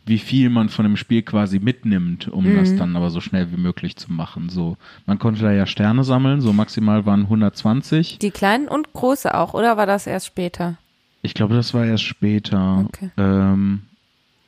[0.05, 2.57] wie viel man von dem Spiel quasi mitnimmt, um Mhm.
[2.57, 4.49] das dann aber so schnell wie möglich zu machen.
[4.49, 8.19] So, man konnte da ja Sterne sammeln, so maximal waren 120.
[8.19, 10.77] Die kleinen und große auch, oder war das erst später?
[11.23, 12.85] Ich glaube, das war erst später.
[12.88, 13.11] Okay.
[13.17, 13.83] Ähm,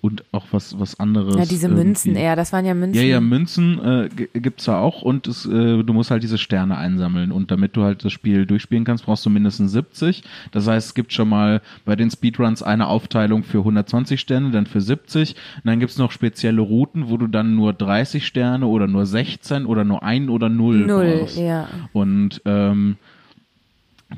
[0.05, 1.37] und auch was, was anderes.
[1.37, 2.25] Ja, diese Münzen irgendwie.
[2.25, 3.01] eher, das waren ja Münzen.
[3.01, 6.37] Ja, ja, Münzen äh, g- gibt's da auch und es, äh, du musst halt diese
[6.37, 10.23] Sterne einsammeln und damit du halt das Spiel durchspielen kannst, brauchst du mindestens 70.
[10.53, 14.67] Das heißt, es gibt schon mal bei den Speedruns eine Aufteilung für 120 Sterne, dann
[14.67, 18.87] für 70 und dann gibt's noch spezielle Routen, wo du dann nur 30 Sterne oder
[18.87, 21.39] nur 16 oder nur ein oder null, Null, brauchst.
[21.39, 21.67] ja.
[21.95, 22.97] Und ähm,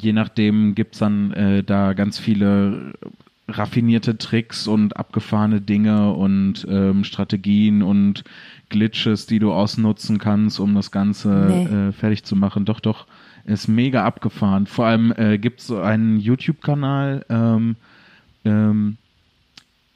[0.01, 2.92] je nachdem gibt's dann äh, da ganz viele
[3.48, 8.24] raffinierte Tricks und abgefahrene Dinge und ähm, Strategien und
[8.68, 11.64] Glitches, die du ausnutzen kannst, um das Ganze Nee.
[11.64, 12.64] äh, fertig zu machen.
[12.64, 13.06] Doch, doch,
[13.44, 14.66] ist mega abgefahren.
[14.66, 17.76] Vor allem äh, gibt es so einen YouTube-Kanal, ähm,
[18.44, 18.96] ähm,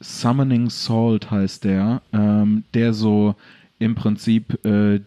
[0.00, 3.34] Summoning Salt heißt der, ähm, der so
[3.78, 5.00] im Prinzip äh, äh,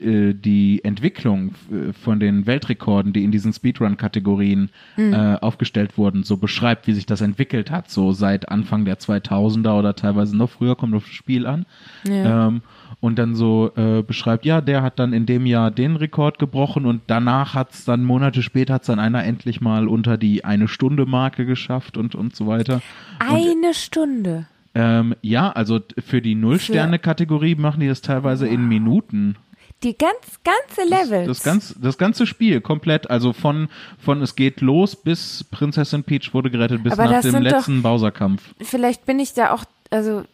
[0.00, 5.12] die Entwicklung äh, von den Weltrekorden, die in diesen Speedrun-Kategorien Mhm.
[5.12, 9.78] äh, aufgestellt wurden, so beschreibt, wie sich das entwickelt hat, so seit Anfang der 2000er
[9.78, 11.66] oder teilweise noch früher, kommt auf das Spiel an.
[12.06, 12.48] Ja.
[12.48, 12.62] Ähm,
[13.00, 16.86] und dann so äh, beschreibt, ja, der hat dann in dem Jahr den Rekord gebrochen
[16.86, 20.44] und danach hat es dann Monate später hat es dann einer endlich mal unter die
[20.44, 22.80] eine Stunde Marke geschafft und und so weiter.
[23.18, 24.46] Eine Stunde.
[24.74, 29.36] Ähm, ja, also für die Null-Sterne-Kategorie machen die das teilweise in Minuten.
[29.82, 31.26] Die ganz, ganze Levels.
[31.28, 33.68] Das, ganz, das ganze Spiel komplett, also von,
[34.02, 37.44] von es geht los bis Prinzessin Peach wurde gerettet, bis Aber nach das dem sind
[37.44, 38.42] doch- letzten Bowser-Kampf.
[38.62, 40.24] Vielleicht bin ich da auch, also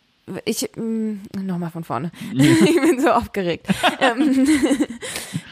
[0.44, 2.12] ich, nochmal von vorne.
[2.32, 3.66] ich bin so aufgeregt.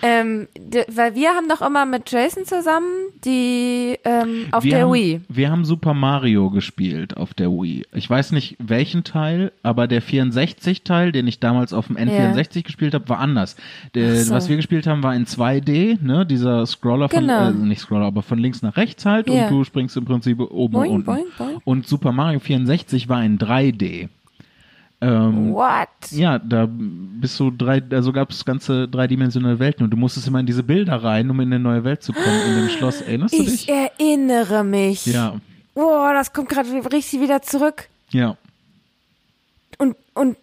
[0.02, 0.48] ähm,
[0.88, 2.84] weil wir haben doch immer mit Jason zusammen
[3.24, 5.20] die ähm, auf wir der haben, Wii.
[5.28, 7.84] Wir haben Super Mario gespielt auf der Wii.
[7.94, 12.94] Ich weiß nicht welchen Teil, aber der 64-Teil, den ich damals auf dem N64 gespielt
[12.94, 13.56] habe, war anders.
[13.94, 14.34] Der, so.
[14.34, 16.24] Was wir gespielt haben, war in 2D, ne?
[16.24, 17.48] Dieser Scroller von, Genau.
[17.48, 19.44] äh, nicht Scroller, aber von links nach rechts halt Ja.
[19.44, 21.06] und du springst im Prinzip oben Boing, und unten.
[21.06, 21.60] boing, boing.
[21.64, 24.08] Und Super Mario 64 war in 3D.
[25.02, 25.88] Ähm, What?
[26.10, 30.40] Ja, da bist du drei, also gab es ganze dreidimensionale Welten und du musstest immer
[30.40, 33.00] in diese Bilder rein, um in eine neue Welt zu kommen, in dem Schloss.
[33.00, 33.68] Erinnerst du Ich dich?
[33.68, 35.06] erinnere mich.
[35.06, 35.40] Ja,
[35.74, 37.88] Boah, das kommt gerade richtig wieder zurück.
[38.10, 38.36] ja.
[39.78, 40.36] Und, und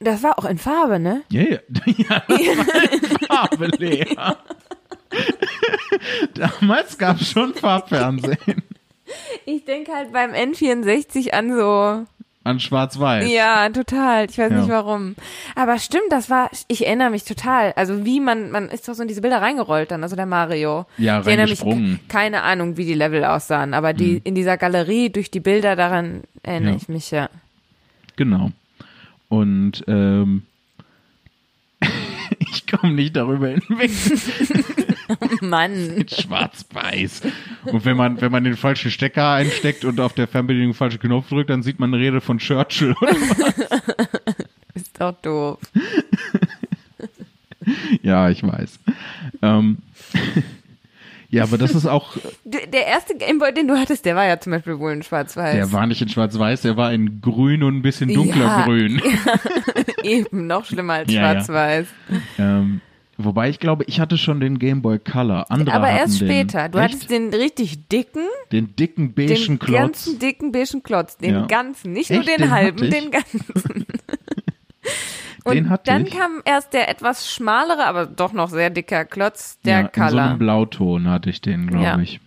[0.00, 1.22] das war auch in Farbe, ne?
[1.30, 1.58] Ja, ja.
[1.86, 4.06] ja das war in Farbe, Lea.
[6.34, 8.62] Damals gab es schon Farbfernsehen.
[9.46, 12.06] Ich denke halt beim N64 an so
[12.48, 13.30] An Schwarz-Weiß.
[13.30, 14.24] Ja, total.
[14.30, 14.58] Ich weiß Ja.
[14.60, 15.14] nicht warum.
[15.54, 17.72] Aber stimmt, das war, ich erinnere mich total.
[17.76, 20.86] Also wie man, man ist doch so in diese Bilder reingerollt dann, also der Mario.
[20.96, 21.64] Ja, ich erinnere mich.
[21.64, 22.00] Mhm.
[22.08, 26.22] keine Ahnung, wie die Level aussahen, aber die, in dieser Galerie durch die Bilder, daran
[26.42, 26.76] erinnere Ja.
[26.78, 27.28] ich mich, ja.
[28.16, 28.50] Genau.
[29.28, 30.42] Und ähm,
[32.38, 33.90] ich komme nicht darüber hinweg.
[35.40, 36.04] Mann.
[36.08, 37.22] Schwarz-Weiß.
[37.64, 41.28] Und wenn man, wenn man den falschen Stecker einsteckt und auf der Fernbedienung falschen Knopf
[41.28, 42.94] drückt, dann sieht man eine Rede von Churchill.
[44.74, 45.58] Ist doch doof.
[48.02, 48.78] ja, ich weiß.
[49.42, 49.78] Ähm,
[51.30, 54.52] ja, aber das ist auch, der erste Gameboy, den du hattest, der war ja zum
[54.52, 55.54] Beispiel wohl in Schwarz-Weiß.
[55.54, 58.64] der war nicht in Schwarz-Weiß, der war in grün und ein bisschen dunkler Ja.
[58.64, 59.02] grün.
[60.04, 61.32] Eben, noch schlimmer als Ja, ja.
[61.44, 61.86] Schwarz-Weiß.
[62.38, 62.80] Ähm,
[63.18, 65.50] wobei ich glaube, ich hatte schon den Game Boy Color.
[65.50, 66.28] Andere Aber erst den.
[66.28, 66.68] später.
[66.68, 66.94] Du Echt?
[66.94, 69.78] hattest den richtig dicken, den dicken beigen den Klotz.
[69.78, 71.46] ganzen dicken beigen Klotz, den Ja.
[71.46, 72.18] ganzen, nicht Echt?
[72.18, 73.86] nur den, Den halben, den ganzen.
[75.44, 76.12] Und den dann ich.
[76.12, 80.10] kam erst der etwas schmalere, aber doch noch sehr dicker Klotz, der ja, in Color.
[80.10, 81.98] so einem Blauton hatte ich den, glaube Ja.
[81.98, 82.20] ich.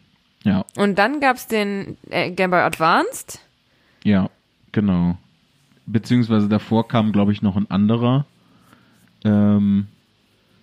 [0.43, 3.39] Ja, Und dann gab's den äh, Game Boy Advanced.
[4.03, 4.29] ja,
[4.71, 5.17] genau.
[5.85, 8.25] Beziehungsweise davor kam, glaube ich, noch ein anderer.
[9.23, 9.87] Ähm,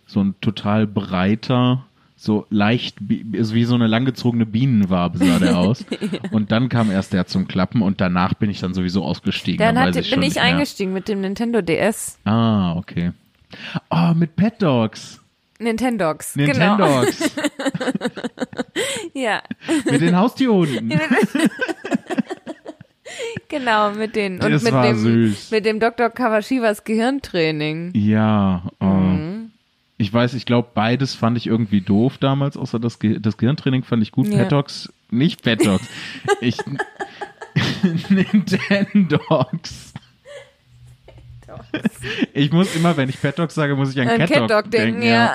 [0.09, 1.85] so ein total breiter,
[2.16, 5.85] so leicht, bi- also wie so eine langgezogene Bienenwabe sah der aus.
[6.33, 9.59] Und dann kam erst der zum Klappen und danach bin ich dann sowieso ausgestiegen.
[9.59, 12.18] Dann hatte, ich bin ich eingestiegen mit dem Nintendo DS.
[12.25, 13.12] Ah, okay.
[13.88, 15.21] Ah, mit Pet Dogs.
[15.61, 16.35] Nintendogs.
[16.35, 16.77] Genau.
[16.77, 17.31] Nintendogs.
[19.14, 19.42] Ja,
[19.90, 20.88] mit den Haustierhunden.
[23.49, 24.40] genau, mit den.
[24.40, 25.51] Und Das mit war dem, süß.
[25.51, 26.11] mit dem Dr.
[26.11, 27.90] Kawashivas Gehirntraining.
[27.94, 28.85] Ja, oh.
[28.85, 29.28] Mhm.
[29.98, 33.82] Ich weiß, ich glaube, beides fand ich irgendwie doof damals, außer das, Ge das Gehirntraining
[33.82, 34.28] fand ich gut.
[34.28, 34.38] Ja.
[34.38, 35.87] Pet Dogs, nicht Pet Dogs.
[36.40, 36.56] ich,
[38.08, 39.92] Nintendogs.
[42.32, 44.70] Ich muss immer, wenn ich Pet Dogs sage, muss ich an An Cat, Dog Dog
[44.70, 45.00] denken.
[45.00, 45.34] denken, ja.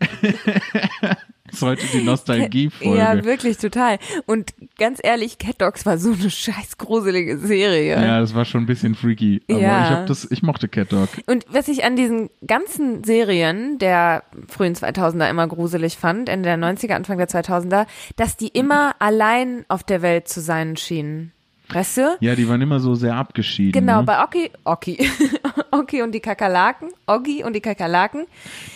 [1.56, 2.98] ist heute die Nostalgie-Folge.
[2.98, 3.98] Ja, wirklich, total.
[4.26, 8.00] Und ganz ehrlich, Cat Dogs war so eine scheiß gruselige Serie.
[8.00, 9.42] Ja, das war schon ein bisschen freaky.
[9.50, 9.84] Aber Ja.
[9.84, 11.08] ich hab das, ich mochte Cat Dog.
[11.26, 16.58] Und was ich an diesen ganzen Serien der frühen 2000er immer gruselig fand, Ende der
[16.58, 21.32] 90er, Anfang der 2000er, dass die immer allein auf der Welt zu sein schienen.
[21.68, 22.16] Weißt du?
[22.20, 23.72] Ja, die waren immer so sehr abgeschieden.
[23.72, 24.04] Genau, ne?
[24.04, 25.10] bei Oki, Oki,
[25.72, 28.26] Oki und die Kakerlaken, Oggi und die Kakerlaken,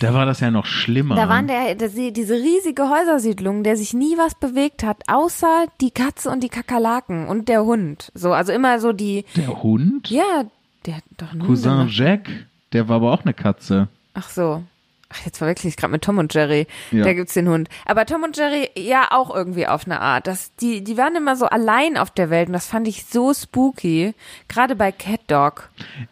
[0.01, 1.15] Da war das ja noch schlimmer.
[1.15, 5.93] da waren der, der, diese riesige Häusersiedlung, der sich nie was bewegt hat, außer die
[5.93, 8.11] Katze und die Kakerlaken und der Hund.
[8.15, 10.11] So, also immer so die, der Hund?
[10.11, 10.45] ja,
[10.87, 11.87] der hat doch einen Cousin.
[11.89, 12.29] Jack,
[12.73, 13.89] der war aber auch eine Katze.
[14.15, 14.63] Ach so.
[15.13, 16.69] Ach, jetzt verwechsel ich gerade mit Tom und Jerry.
[16.93, 17.03] Ja.
[17.03, 17.69] Da gibt's den Hund.
[17.85, 20.29] Aber Tom und Jerry ja auch irgendwie auf eine Art.
[20.29, 23.35] Das, die, die waren immer so allein auf der Welt und das fand ich so
[23.35, 24.15] spooky.
[24.47, 25.69] Gerade bei Cat Dog.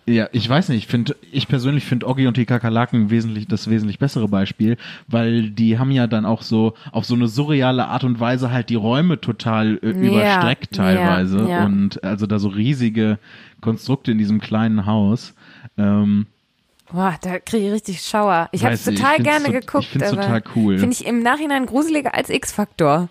[0.06, 3.70] Ja, ich weiß nicht, ich finde, ich persönlich finde Oggi und die Kakerlaken wesentlich, das
[3.70, 8.02] wesentlich bessere Beispiel, weil die haben ja dann auch so auf so eine surreale Art
[8.02, 11.64] und Weise halt die Räume total äh, überstreckt ja, teilweise ja.
[11.64, 13.18] und also da so riesige
[13.60, 15.34] Konstrukte in diesem kleinen Haus.
[15.76, 16.26] Ähm,
[16.92, 18.48] Boah, da kriege ich richtig Schauer.
[18.52, 19.84] Ich habe es ich, ich total find's gerne geguckt.
[19.84, 20.78] ich find's aber total cool.
[20.78, 23.08] Finde ich im Nachhinein gruseliger als X-Faktor.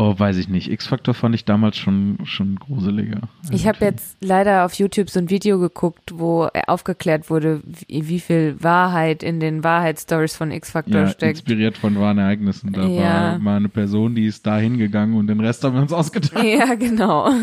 [0.00, 0.70] Oh, weiß ich nicht.
[0.70, 3.20] X-Factor fand ich damals schon, schon gruseliger.
[3.50, 8.20] Ich habe jetzt leider auf YouTube so ein Video geguckt, wo aufgeklärt wurde, wie, wie
[8.20, 11.40] viel Wahrheit in den Wahrheitsstories von X-Faktor ja, steckt.
[11.40, 12.72] inspiriert von wahren Ereignissen.
[12.72, 13.02] Da Ja.
[13.32, 16.42] war mal eine Person, die ist da hingegangen und den Rest haben wir uns ausgedacht.
[16.42, 17.30] Ja, genau.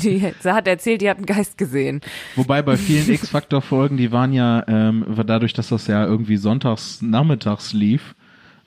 [0.00, 2.00] Die, sie hat erzählt, die hat einen Geist gesehen.
[2.36, 7.72] Wobei bei vielen X-Factor-Folgen, die waren ja, ähm, dadurch, dass das ja irgendwie sonntags nachmittags
[7.72, 8.14] lief,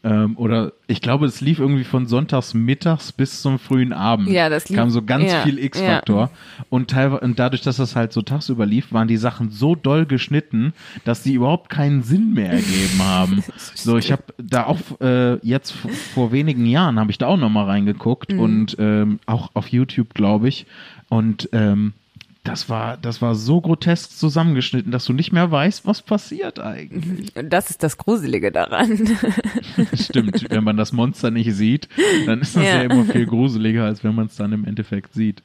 [0.03, 4.27] ähm, oder ich glaube, es lief irgendwie von sonntags mittags bis zum frühen Abend.
[4.29, 6.29] Ja, das lief- kam so ganz ja, viel X-Factor.
[6.69, 10.05] Und, teilweise, und dadurch, dass das halt so tagsüber lief, waren die Sachen so doll
[10.05, 10.73] geschnitten,
[11.05, 13.43] dass die überhaupt keinen Sinn mehr ergeben haben.
[13.75, 17.37] so, ich habe da auch äh, jetzt v- vor wenigen Jahren habe ich da auch
[17.37, 18.39] noch mal reingeguckt Mhm.
[18.39, 20.65] und ähm, auch auf YouTube, glaube ich.
[21.09, 21.93] Und ähm,
[22.43, 27.33] das war, das war so grotesk zusammengeschnitten, dass du nicht mehr weißt, was passiert eigentlich.
[27.35, 29.07] Und das ist das Gruselige daran.
[29.93, 31.87] Stimmt, wenn man das Monster nicht sieht,
[32.25, 32.81] dann ist das ja, Ja.
[32.83, 35.41] immer viel gruseliger, als wenn man es dann im Endeffekt sieht.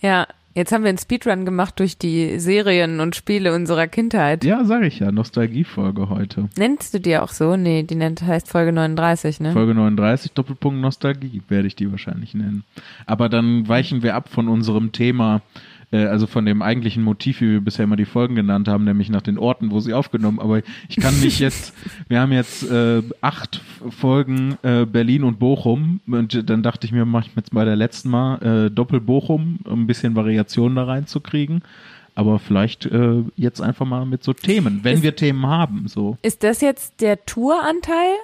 [0.00, 4.44] ja, jetzt haben wir einen Speedrun gemacht durch die Serien und Spiele unserer Kindheit.
[4.44, 6.48] Ja, sage ich ja, Nostalgiefolge heute.
[6.58, 7.56] Nennst du die auch so?
[7.56, 9.52] Nee, die nennt, heißt Folge 39, ne?
[9.52, 12.62] Folge 39, Doppelpunkt Nostalgie, werde ich die wahrscheinlich nennen.
[13.06, 15.40] Aber dann weichen wir ab von unserem Thema,
[15.94, 19.08] äh, also von dem eigentlichen Motiv, wie wir bisher immer die Folgen genannt haben, nämlich
[19.10, 20.40] nach den Orten, wo sie aufgenommen.
[20.40, 21.72] Aber ich kann nicht jetzt,
[22.08, 27.04] wir haben jetzt äh, acht Folgen äh, Berlin und Bochum und dann dachte ich mir,
[27.04, 30.84] mache ich jetzt bei der letzten Mal äh, Doppel Bochum, um ein bisschen Variation da
[30.84, 31.62] reinzukriegen.
[32.16, 36.16] Aber vielleicht äh, jetzt einfach mal mit so Themen, wenn Ist- wir Themen haben, so.
[36.22, 38.14] Ist das jetzt der Touranteil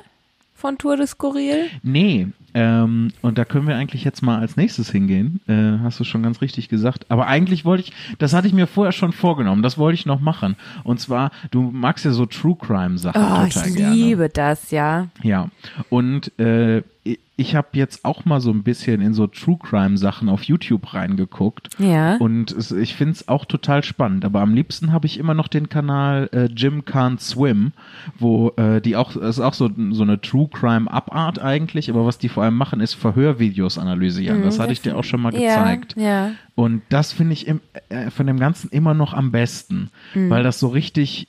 [0.60, 1.66] von Tour de Skurril?
[1.82, 5.40] Nee, ähm, und da können wir eigentlich jetzt mal als nächstes hingehen.
[5.46, 7.06] Äh, hast du schon ganz richtig gesagt.
[7.08, 10.20] Aber eigentlich wollte ich, das hatte ich mir vorher schon vorgenommen, das wollte ich noch
[10.20, 10.56] machen.
[10.84, 13.94] Und zwar, du magst ja so True Crime Sachen Oh, total ich gerne.
[13.94, 15.08] liebe das, ja.
[15.22, 15.48] Ja,
[15.88, 16.82] und äh,
[17.36, 20.92] ich habe jetzt auch mal so ein bisschen in so True Crime Sachen auf YouTube
[20.92, 21.70] reingeguckt.
[21.78, 22.16] Ja.
[22.16, 24.26] Und es, ich finde es auch total spannend.
[24.26, 27.72] Aber am liebsten habe ich immer noch den Kanal äh, Jim Can't Swim,
[28.18, 32.04] wo äh, die auch, es ist auch so, so eine True Crime Abart eigentlich, aber
[32.04, 34.42] was die vor allem machen, ist Verhörvideos analysieren.
[34.42, 35.96] das hatte ich dir auch schon mal gezeigt.
[35.96, 36.32] Mhm, Ja, ja.
[36.54, 40.28] Und das finde ich im, äh, von dem Ganzen immer noch am besten, Mhm.
[40.28, 41.26] weil das so richtig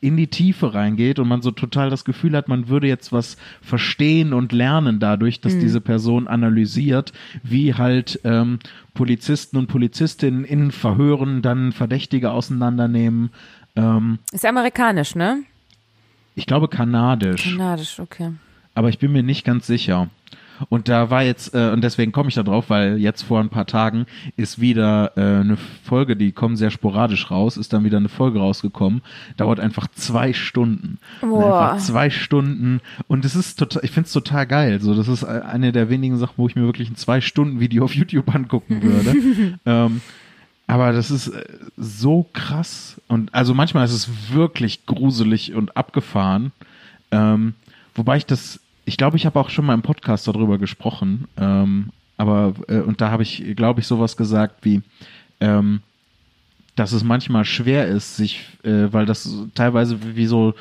[0.00, 3.36] in die Tiefe reingeht und man so total das Gefühl hat, man würde jetzt was
[3.62, 5.60] verstehen und lernen dadurch, dass mhm.
[5.60, 8.58] diese Person analysiert, wie halt ähm,
[8.94, 13.30] Polizisten und Polizistinnen in Verhören dann Verdächtige auseinandernehmen.
[13.74, 15.42] Ähm, ist amerikanisch, ne?
[16.34, 17.56] Ich glaube kanadisch.
[17.56, 18.32] Kanadisch, okay.
[18.74, 20.10] Aber ich bin mir nicht ganz sicher.
[20.68, 23.48] Und da war jetzt, äh, und deswegen komme ich da drauf, weil jetzt vor ein
[23.48, 27.98] paar Tagen ist wieder äh, eine Folge, die kommen sehr sporadisch raus, ist dann wieder
[27.98, 29.02] eine Folge rausgekommen,
[29.36, 30.98] dauert einfach zwei Stunden.
[31.20, 31.72] Boah.
[31.72, 32.80] Einfach zwei Stunden.
[33.08, 34.80] Und es ist total, ich finde es total geil.
[34.80, 37.84] So, das ist eine der wenigen Sachen, wo ich mir wirklich ein zwei Stunden Video
[37.84, 39.58] auf YouTube angucken würde.
[39.66, 40.00] ähm,
[40.66, 41.44] aber das ist äh,
[41.76, 43.00] so krass.
[43.08, 46.52] Und also manchmal ist es wirklich gruselig und abgefahren.
[47.10, 47.54] Ähm,
[47.94, 51.90] wobei ich das ich glaube, ich habe auch schon mal im Podcast darüber gesprochen, ähm,
[52.16, 54.80] aber äh, und da habe ich, glaube ich, sowas gesagt wie,
[55.40, 55.80] ähm,
[56.76, 60.54] dass es manchmal schwer ist, sich, äh, weil das teilweise wie so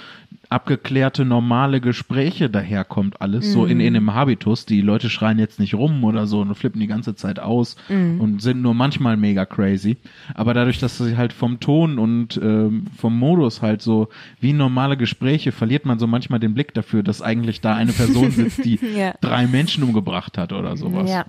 [0.55, 3.51] abgeklärte normale Gespräche daherkommt alles, mm.
[3.51, 3.97] so in, in mhm.
[3.97, 4.65] einem Habitus.
[4.65, 8.21] Die Leute schreien jetzt nicht rum oder so und flippen die ganze Zeit aus mm.
[8.21, 9.97] und sind nur manchmal mega crazy.
[10.33, 14.07] Aber dadurch, dass sie halt vom Ton und ähm, vom Modus halt so
[14.39, 18.31] wie normale Gespräche, verliert man so manchmal den Blick dafür, dass eigentlich da eine Person
[18.31, 19.13] sitzt, die ja.
[19.19, 21.11] drei Menschen umgebracht hat oder sowas.
[21.11, 21.25] Ja.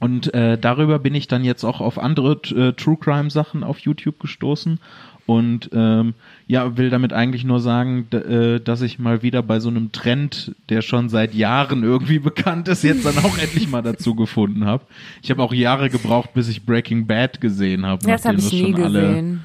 [0.00, 3.78] Und äh, darüber bin ich dann jetzt auch auf andere äh, True Crime Sachen auf
[3.78, 4.78] YouTube gestoßen
[5.26, 6.14] und ähm,
[6.46, 10.54] ja, will damit eigentlich nur sagen, äh, dass ich mal wieder bei so einem Trend,
[10.68, 14.84] der schon seit Jahren irgendwie bekannt ist, jetzt dann auch endlich mal dazu gefunden habe.
[15.22, 18.52] Ich habe auch Jahre gebraucht, bis ich Breaking Bad gesehen habe, ja, nachdem das, hab
[18.52, 19.38] ich schon alle,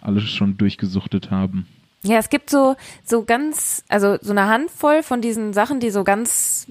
[0.00, 1.66] alle schon durchgesuchtet haben.
[2.04, 6.04] Ja, es gibt so, so ganz, also so eine Handvoll von diesen Sachen, die so
[6.04, 6.66] ganz,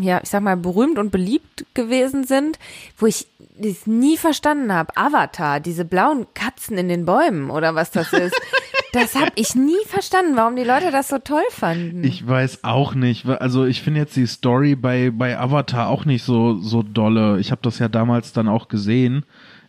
[0.00, 2.58] ja, ich sag mal, berühmt und beliebt gewesen sind,
[2.96, 3.26] wo ich
[3.58, 4.96] das nie verstanden habe.
[4.96, 8.40] Avatar, diese blauen Katzen in den Bäumen oder was das ist.
[8.92, 12.02] Das habe ich nie verstanden, warum die Leute das so toll fanden.
[12.02, 13.26] Ich weiß auch nicht.
[13.26, 17.38] Also ich finde jetzt die Story bei, bei Avatar auch nicht so, so dolle.
[17.38, 19.26] Ich habe das ja damals dann auch gesehen,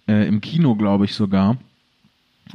[0.07, 1.57] äh, im Kino glaube ich sogar.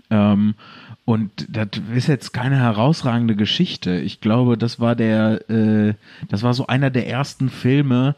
[0.09, 0.55] Ähm,
[1.04, 3.98] und das ist jetzt keine herausragende Geschichte.
[3.98, 5.94] Ich glaube, das war der, äh,
[6.28, 8.14] das war so einer der ersten Filme,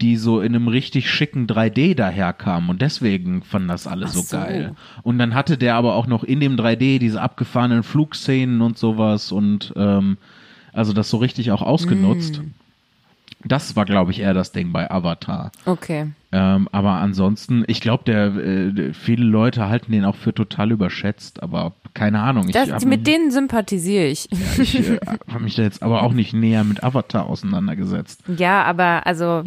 [0.00, 4.36] die so in einem richtig schicken 3D daherkamen und deswegen fanden das alle so, so,
[4.36, 4.74] geil.
[5.02, 9.30] Und dann hatte der aber auch noch in dem 3D diese abgefahrenen Flugszenen und sowas
[9.30, 10.18] und ähm,
[10.72, 12.42] also das so richtig auch ausgenutzt.
[12.42, 12.63] Mm.
[13.44, 15.52] Das war, glaube ich, eher das Ding bei Avatar.
[15.66, 16.06] Okay.
[16.32, 21.42] Ähm, aber ansonsten, ich glaube, der äh, viele Leute halten den auch für total überschätzt,
[21.42, 22.48] aber keine Ahnung.
[22.50, 24.28] Das, mit mich, denen sympathisiere ich.
[24.30, 28.22] Ja, ich äh, habe mich da jetzt aber auch nicht näher mit Avatar auseinandergesetzt.
[28.36, 29.44] Ja, aber also,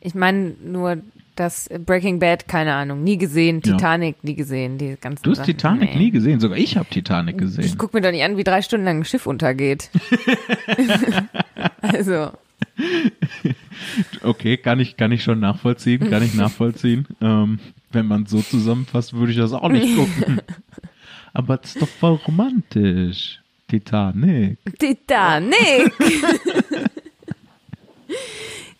[0.00, 0.98] ich meine nur,
[1.36, 4.30] das Breaking Bad, keine Ahnung, nie gesehen, Titanic ja.
[4.30, 5.46] nie gesehen, die ganzen Du hast Sachen.
[5.46, 5.98] Titanic nee.
[5.98, 7.64] nie gesehen, sogar ich habe Titanic gesehen.
[7.64, 9.90] Ich guck mir doch nicht an, wie drei Stunden lang ein Schiff untergeht.
[11.80, 12.30] also.
[14.22, 17.06] Okay, kann ich, kann ich schon nachvollziehen, kann ich nachvollziehen.
[17.20, 17.60] Ähm,
[17.92, 20.40] wenn man so zusammenfasst, würde ich das auch nicht gucken.
[21.34, 23.40] Aber es ist doch voll romantisch.
[23.68, 24.58] Titanic.
[24.78, 25.92] Titanic.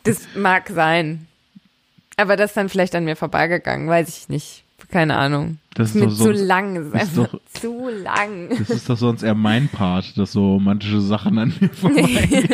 [0.03, 1.27] das mag sein.
[2.17, 4.65] Aber das ist dann vielleicht an mir vorbeigegangen, weiß ich nicht.
[4.91, 5.59] Keine Ahnung.
[5.75, 6.75] Das ist, ist mir zu sonst, lang.
[6.75, 8.49] Das ist einfach doch, zu lang.
[8.59, 12.49] Das ist doch sonst eher mein Part, dass so romantische Sachen an mir vorbeigehen.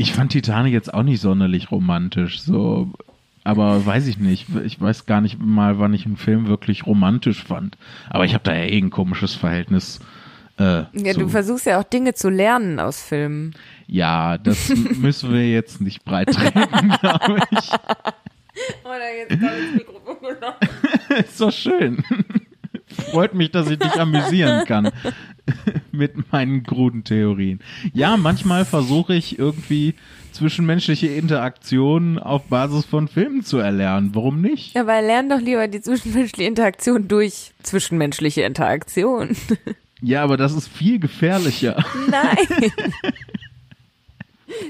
[0.00, 2.40] Ich fand Titanic jetzt auch nicht sonderlich romantisch.
[2.40, 2.90] So,
[3.44, 4.46] aber weiß ich nicht.
[4.64, 7.76] Ich weiß gar nicht mal, wann ich einen Film wirklich romantisch fand.
[8.08, 10.00] Aber ich habe da ja eh ein komisches Verhältnis.
[10.58, 13.54] Äh, ja, du versuchst ja auch Dinge zu lernen aus Filmen.
[13.86, 17.70] Ja, das müssen wir jetzt nicht breit treten, glaube ich.
[18.84, 21.18] Oder jetzt da ins Mikrofon genommen.
[21.24, 22.02] Ist doch schön.
[23.10, 24.90] Freut mich, dass ich dich amüsieren kann
[25.92, 27.60] mit meinen kruden Theorien.
[27.92, 29.94] Ja, manchmal versuche ich irgendwie
[30.32, 34.10] zwischenmenschliche Interaktionen auf Basis von Filmen zu erlernen.
[34.14, 34.74] Warum nicht?
[34.74, 39.36] Ja, weil lern doch lieber die zwischenmenschliche Interaktion durch zwischenmenschliche Interaktion.
[40.02, 41.84] Ja, aber das ist viel gefährlicher.
[42.10, 42.72] Nein.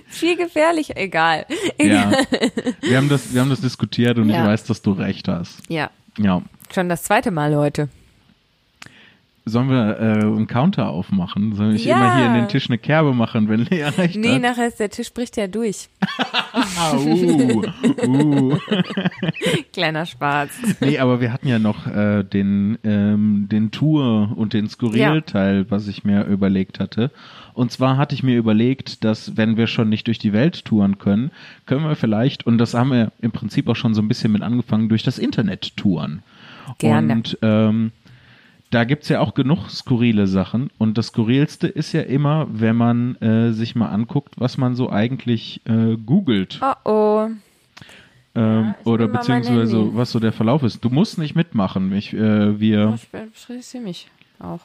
[0.09, 1.47] viel gefährlicher, egal.
[1.79, 2.11] Ja.
[2.81, 4.43] Wir haben das, wir haben das diskutiert und ja.
[4.43, 5.63] ich weiß, dass du recht hast.
[5.69, 5.91] Ja.
[6.19, 6.43] Ja.
[6.75, 7.89] Schon das zweite Mal heute.
[9.47, 11.55] Sollen wir äh, einen Counter aufmachen?
[11.55, 11.97] Soll ich ja.
[11.97, 14.35] immer hier in den Tisch eine Kerbe machen, wenn Lea recht nee, hat?
[14.35, 15.89] Nee, nachher ist der Tisch bricht ja durch.
[16.95, 17.65] uh,
[18.07, 18.59] uh.
[19.73, 20.51] Kleiner Spaß.
[20.81, 25.71] Nee, aber wir hatten ja noch äh, den, ähm, den Tour und den Skurril-Teil, ja.
[25.71, 27.11] was ich mir überlegt hatte.
[27.55, 30.99] Und zwar hatte ich mir überlegt, dass wenn wir schon nicht durch die Welt touren
[30.99, 31.31] können,
[31.67, 34.43] können wir vielleicht, und das haben wir im Prinzip auch schon so ein bisschen mit
[34.43, 36.23] angefangen, durch das Internet touren.
[36.79, 37.13] Gerne.
[37.13, 37.93] Und ähm,
[38.71, 40.71] da gibt's ja auch genug skurrile Sachen.
[40.79, 44.91] Und das Skurrilste ist ja immer, wenn man äh, sich mal anguckt, was man so
[44.91, 46.61] eigentlich äh, googelt.
[46.63, 47.29] Oh oh.
[48.37, 50.85] Ähm, ja, oder beziehungsweise was so der Verlauf ist.
[50.85, 51.93] Du musst nicht mitmachen.
[51.93, 52.95] Ich, äh, wir.
[52.95, 54.07] Ich interessiere mich
[54.39, 54.61] auch.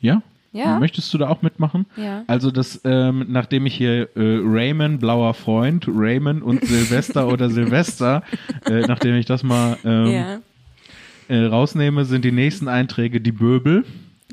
[0.00, 0.20] Ja?
[0.52, 0.80] Ja.
[0.80, 1.86] Möchtest du da auch mitmachen?
[1.96, 2.24] Ja.
[2.26, 8.22] Also das, ähm, nachdem ich hier äh, Raymond, blauer Freund, Raymond und Silvester oder Silvester,
[8.64, 10.38] äh, nachdem ich das mal ähm, ja.
[11.28, 13.84] Äh, rausnehme, sind die nächsten Einträge die Böbel.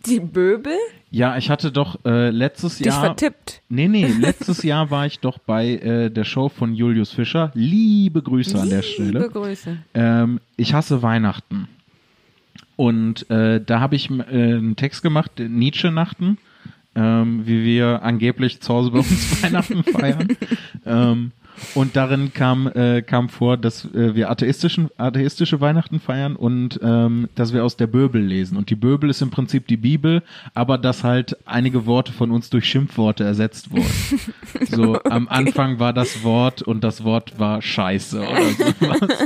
[0.06, 0.74] Die Böbel?
[1.12, 3.02] Ja, ich hatte doch äh, letztes Dich Jahr.
[3.06, 3.62] vertippt.
[3.70, 7.52] Nee, nee, letztes Jahr war ich doch bei äh, der Show von Julius Fischer.
[7.54, 9.20] Liebe Grüße Liebe an der Stelle.
[9.20, 9.78] Liebe Grüße.
[9.94, 11.68] Ähm, ich hasse Weihnachten.
[12.76, 16.40] Und äh, da habe ich äh, einen Text gemacht, Nietzsche-Nachten,
[16.96, 20.28] ähm, wie wir angeblich zu Hause bei uns Weihnachten feiern.
[20.86, 21.32] ähm,
[21.76, 27.30] und darin kam, äh, kam vor, dass äh, wir atheistischen, atheistische Weihnachten feiern und ähm,
[27.36, 28.58] dass wir aus der Bibel lesen.
[28.58, 30.24] Und die Bibel ist im Prinzip die Bibel,
[30.54, 33.84] aber dass halt einige Worte von uns durch Schimpfworte ersetzt wurden.
[34.70, 35.10] so, okay.
[35.10, 39.20] am Anfang war das Wort und das Wort war Scheiße oder sowas.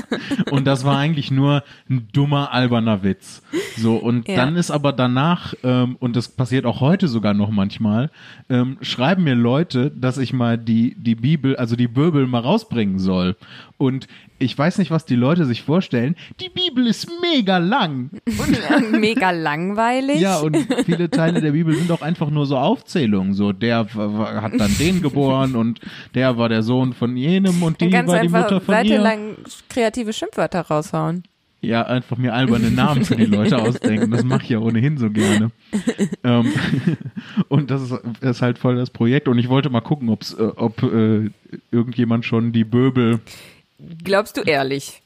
[0.51, 3.41] und das war eigentlich nur ein dummer, alberner Witz.
[3.77, 4.35] So, und ja.
[4.35, 8.09] dann ist aber danach, ähm, und das passiert auch heute sogar noch manchmal,
[8.49, 11.87] ähm, schreiben mir Leute, dass ich mal die, die Bibel, also die
[12.17, 13.35] Bibel mal rausbringen soll.
[13.77, 14.07] Und
[14.39, 16.15] ich weiß nicht, was die Leute sich vorstellen.
[16.39, 18.11] Die Bibel ist mega lang.
[18.25, 20.19] Und mega langweilig.
[20.19, 23.33] Ja, und viele Teile der Bibel sind auch einfach nur so Aufzählungen.
[23.33, 25.79] So, der hat dann den geboren und
[26.13, 28.99] der war der Sohn von jenem und die war die Mutter von Seite ihr.
[28.99, 29.37] lang
[29.69, 31.23] kreative Schimpfwörter raushauen.
[31.67, 34.09] Ja, einfach mir alberne Namen für die Leute ausdenken.
[34.09, 35.51] Das mache ich ja ohnehin so gerne.
[36.23, 36.53] ähm,
[37.49, 39.27] und das ist, ist, halt voll das Projekt.
[39.27, 41.29] Und ich wollte mal gucken, ob's, äh, ob äh,
[41.69, 43.19] irgendjemand schon die Böbel.
[44.01, 45.01] Glaubst du ehrlich?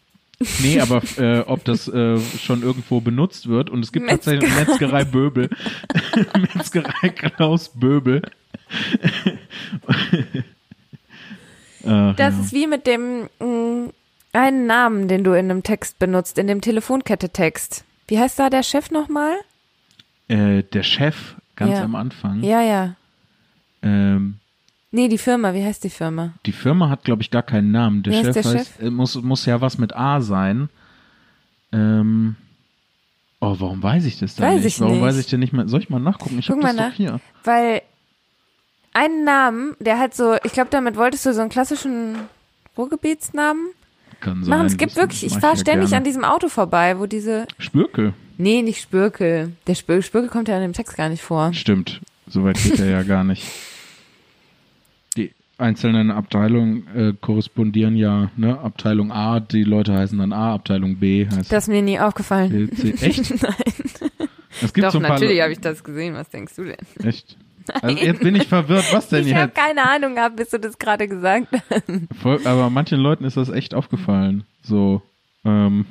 [0.61, 3.71] Nee, aber äh, ob das äh, schon irgendwo benutzt wird.
[3.71, 4.37] Und es gibt Metzgerei.
[4.37, 5.49] tatsächlich Metzgerei Böbel.
[6.53, 8.21] Metzgerei Klaus Böbel.
[11.87, 12.41] Ach, das ja.
[12.41, 13.89] ist wie mit dem mh, mm,
[14.33, 17.83] einen Namen, den du in einem Text benutzt, in dem Telefonkette-Text.
[18.07, 19.35] Wie heißt da der Chef nochmal?
[20.27, 21.83] Äh, der Chef, ganz ja.
[21.83, 22.41] am Anfang.
[22.43, 22.95] Ja, ja.
[23.81, 24.35] Ähm,
[24.91, 26.33] nee, die Firma, wie heißt die Firma?
[26.45, 28.03] Die Firma hat, glaube ich, gar keinen Namen.
[28.03, 28.81] Der wie Chef, der heißt, Chef?
[28.81, 30.69] Äh, muss, muss ja was mit A sein.
[31.73, 32.35] Ähm,
[33.39, 34.75] oh, warum weiß ich das denn weiß nicht?
[34.75, 35.03] Ich warum nicht.
[35.03, 35.67] weiß ich denn nicht mehr?
[35.67, 36.39] Soll ich mal nachgucken?
[36.39, 36.89] Ich habe das nach.
[36.89, 37.19] doch hier.
[37.43, 37.81] Weil
[38.93, 42.15] einen Namen, der halt so, ich glaube, damit wolltest du so einen klassischen
[42.77, 43.67] Ruhrgebietsnamen
[44.21, 44.49] kann sein.
[44.49, 45.97] Machen, es gibt wirklich, ich fahre ständig gerne.
[45.97, 47.47] an diesem Auto vorbei, wo diese.
[47.57, 48.13] Spürkel.
[48.37, 49.51] Nee, nicht Spürkel.
[49.67, 51.53] Der Spür, Spürkel kommt ja in dem Text gar nicht vor.
[51.53, 52.01] Stimmt.
[52.27, 53.43] Soweit geht er ja gar nicht.
[55.17, 58.59] Die einzelnen Abteilungen äh, korrespondieren ja, ne?
[58.59, 61.51] Abteilung A, die Leute heißen dann A, Abteilung B heißt.
[61.51, 62.69] Das ist mir nie aufgefallen.
[62.69, 63.05] B, C.
[63.05, 63.29] Echt?
[63.43, 64.29] Nein.
[64.61, 66.13] Es gibt Doch, so ein natürlich habe ich das gesehen.
[66.13, 66.77] Was denkst du denn?
[67.03, 67.37] Echt?
[67.81, 69.35] Also jetzt bin ich verwirrt, was denn ich jetzt?
[69.35, 72.45] Ich habe keine Ahnung gehabt, bis du das gerade gesagt hast.
[72.45, 74.43] Aber manchen Leuten ist das echt aufgefallen.
[74.61, 75.01] So,
[75.45, 75.85] ähm,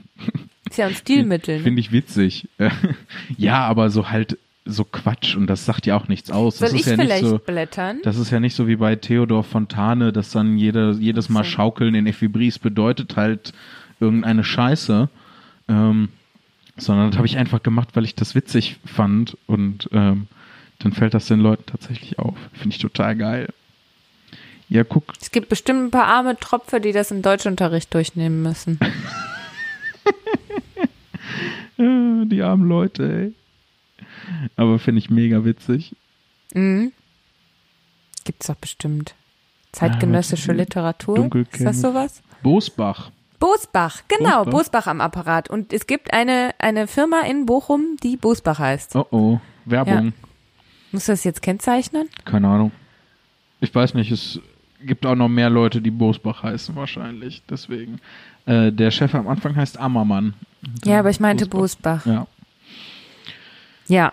[0.69, 1.59] Ist ja ein Stilmittel.
[1.59, 1.63] Ne?
[1.63, 2.49] Finde ich witzig.
[3.37, 6.59] ja, aber so halt so Quatsch und das sagt ja auch nichts aus.
[6.59, 7.99] Soll das ist ich ja vielleicht nicht so, blättern?
[8.05, 11.51] Das ist ja nicht so wie bei Theodor Fontane, dass dann jede, jedes Mal so.
[11.51, 13.53] Schaukeln in Ephibris bedeutet halt
[13.99, 15.09] irgendeine Scheiße.
[15.69, 16.09] Ähm,
[16.77, 20.29] sondern das habe ich einfach gemacht, weil ich das witzig fand und ähm,
[20.81, 22.37] dann fällt das den Leuten tatsächlich auf.
[22.53, 23.49] Finde ich total geil.
[24.69, 25.13] Ja, guck.
[25.21, 28.79] Es gibt bestimmt ein paar arme Tropfe, die das im Deutschunterricht durchnehmen müssen.
[31.77, 33.35] die armen Leute, ey.
[34.57, 35.97] Aber finde ich mega witzig.
[36.55, 36.93] Mhm.
[38.25, 39.15] Gibt's doch bestimmt.
[39.73, 41.17] Zeitgenössische ja, Literatur.
[41.17, 41.71] Dunkelkämmer.
[41.71, 42.23] Ist das sowas?
[42.43, 43.11] Bosbach.
[43.39, 44.51] Bosbach, genau, Bosbach.
[44.51, 45.49] Bosbach am Apparat.
[45.51, 48.95] Und es gibt eine, eine Firma in Bochum, die Bosbach heißt.
[48.97, 50.07] Oh oh, Werbung.
[50.07, 50.30] Ja.
[50.93, 52.09] Muss das jetzt kennzeichnen?
[52.25, 52.73] Keine Ahnung.
[53.61, 54.41] Ich weiß nicht, es
[54.83, 57.43] gibt auch noch mehr Leute, die Bosbach heißen wahrscheinlich.
[57.49, 58.01] Deswegen.
[58.47, 60.35] Äh, der Chef am Anfang heißt Ammermann.
[60.85, 62.05] Ja, aber ich meinte Bosbach.
[62.05, 62.07] Bosbach.
[62.07, 62.27] Ja.
[63.87, 64.13] Ja.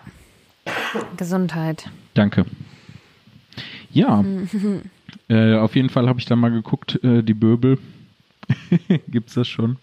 [1.16, 1.88] Gesundheit.
[2.14, 2.44] Danke.
[3.90, 4.24] Ja.
[5.28, 7.78] äh, auf jeden Fall habe ich da mal geguckt, äh, die Böbel.
[9.08, 9.76] Gibt's das schon?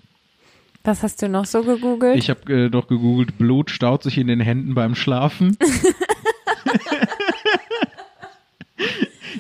[0.84, 2.18] Was hast du noch so gegoogelt?
[2.18, 5.58] Ich habe äh, doch gegoogelt, Blut staut sich in den Händen beim Schlafen.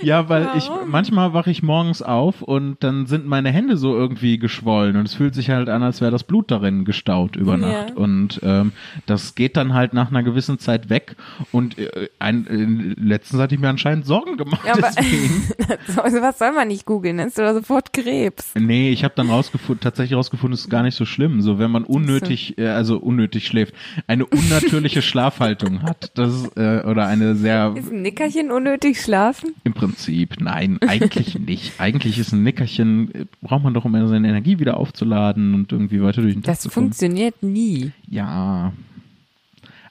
[0.06, 0.58] Ja, weil Warum?
[0.58, 5.06] ich manchmal wache ich morgens auf und dann sind meine Hände so irgendwie geschwollen und
[5.06, 7.90] es fühlt sich halt an, als wäre das Blut darin gestaut über Nacht.
[7.90, 7.96] Ja.
[7.96, 8.72] Und ähm,
[9.06, 11.16] das geht dann halt nach einer gewissen Zeit weg.
[11.52, 14.62] Und äh, ein, äh, letztens hatte ich mir anscheinend Sorgen gemacht.
[14.66, 14.84] Ja, aber
[16.22, 17.20] was soll man nicht googeln?
[17.20, 18.52] Ist du sofort Krebs?
[18.56, 21.42] Nee, ich habe dann rausgefunden, tatsächlich rausgefunden, es ist gar nicht so schlimm.
[21.42, 23.74] So, wenn man unnötig, äh, also unnötig schläft,
[24.08, 27.74] eine unnatürliche Schlafhaltung hat, das ist, äh, oder eine sehr.
[27.76, 29.56] Ist ein Nickerchen unnötig schlafen?
[29.64, 29.95] Im Prinzip,
[30.40, 31.80] nein, eigentlich nicht.
[31.80, 36.02] Eigentlich ist ein Nickerchen, äh, braucht man doch, um seine Energie wieder aufzuladen und irgendwie
[36.02, 36.56] weiter durch den Tag.
[36.56, 37.92] Das funktioniert nie.
[38.10, 38.74] Ja.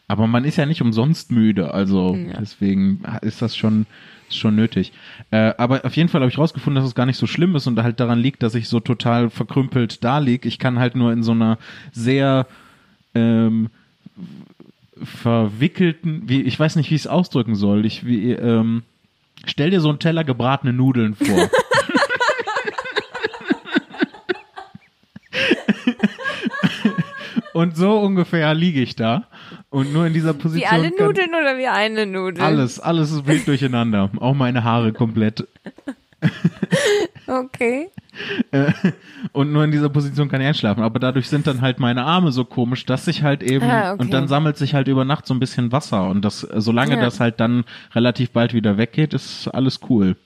[0.06, 2.38] Aber man ist ja nicht umsonst müde, also ja.
[2.38, 3.86] deswegen ist das schon,
[4.30, 4.92] schon nötig.
[5.30, 7.66] Äh, aber auf jeden Fall habe ich rausgefunden, dass es gar nicht so schlimm ist
[7.66, 10.44] und halt daran liegt, dass ich so total verkrümpelt da lieg.
[10.44, 11.58] Ich kann halt nur in so einer
[11.92, 12.46] sehr
[13.14, 13.70] ähm,
[15.02, 17.86] verwickelten, wie, ich weiß nicht, wie ich es ausdrücken soll.
[17.86, 18.82] Ich, wie, ähm,
[19.50, 21.50] stell dir so einen Teller gebratene Nudeln vor.
[27.54, 29.28] Und so ungefähr liege ich da.
[29.70, 30.70] Und nur in dieser Position.
[30.70, 32.42] Wie alle Nudeln oder wie eine Nudel?
[32.42, 34.10] Alles, alles ist wild durcheinander.
[34.18, 35.46] Auch meine Haare komplett.
[37.26, 37.88] Okay.
[38.50, 38.72] Äh,
[39.32, 40.82] und nur in dieser Position kann ich einschlafen.
[40.82, 44.02] Aber dadurch sind dann halt meine Arme so komisch, dass sich halt eben, ah, okay.
[44.02, 46.08] und dann sammelt sich halt über Nacht so ein bisschen Wasser.
[46.08, 47.00] Und das, solange ja.
[47.00, 47.64] das halt dann
[47.94, 50.16] relativ bald wieder weggeht, ist alles cool.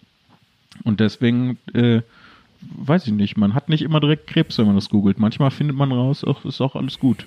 [0.84, 2.02] Und deswegen, äh,
[2.60, 5.18] weiß ich nicht, man hat nicht immer direkt Krebs, wenn man das googelt.
[5.18, 7.26] Manchmal findet man raus, ach, ist auch alles gut.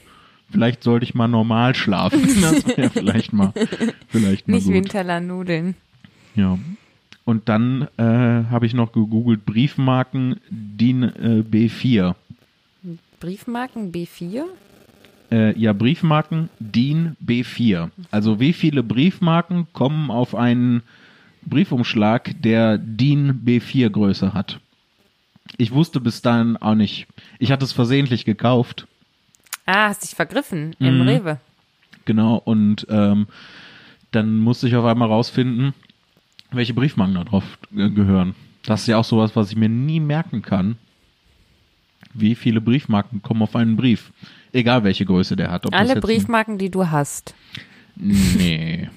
[0.51, 2.21] Vielleicht sollte ich mal normal schlafen.
[2.41, 3.53] Das wäre vielleicht mal,
[4.09, 4.89] vielleicht mal Nicht gut.
[4.89, 5.75] Teller Nudeln.
[6.35, 6.57] Ja.
[7.23, 12.15] Und dann äh, habe ich noch gegoogelt Briefmarken DIN äh, B4.
[13.19, 14.43] Briefmarken B4?
[15.31, 17.89] Äh, ja, Briefmarken DIN B4.
[18.09, 20.81] Also wie viele Briefmarken kommen auf einen
[21.43, 24.59] Briefumschlag, der DIN B4 Größe hat?
[25.57, 27.07] Ich wusste bis dahin auch nicht.
[27.39, 28.87] Ich hatte es versehentlich gekauft.
[29.65, 31.07] Ah, hast dich vergriffen im mhm.
[31.07, 31.39] Rewe.
[32.05, 33.27] Genau, und ähm,
[34.11, 35.73] dann musste ich auf einmal rausfinden,
[36.51, 38.35] welche Briefmarken da drauf gehören.
[38.63, 40.77] Das ist ja auch sowas, was ich mir nie merken kann.
[42.13, 44.11] Wie viele Briefmarken kommen auf einen Brief?
[44.53, 45.73] Egal welche Größe der hat.
[45.73, 47.33] Alle Briefmarken, die du hast.
[47.95, 48.89] Nee.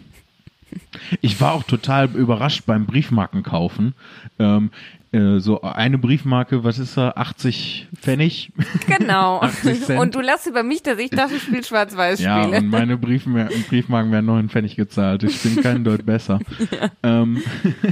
[1.20, 3.94] Ich war auch total überrascht beim Briefmarken kaufen.
[4.38, 4.70] Ähm,
[5.14, 7.10] äh, so eine Briefmarke, was ist da?
[7.10, 8.52] 80 Pfennig?
[8.86, 9.40] Genau.
[9.42, 12.52] 80 und du lachst über mich, dass ich dachte, ich spiele Schwarz-Weiß-Spiele.
[12.52, 15.22] Ja, und meine Briefmer Briefmarken werden 9 Pfennig gezahlt.
[15.22, 16.40] Ich bin kein Deut besser.
[16.70, 16.90] Ja.
[17.02, 17.42] Ähm,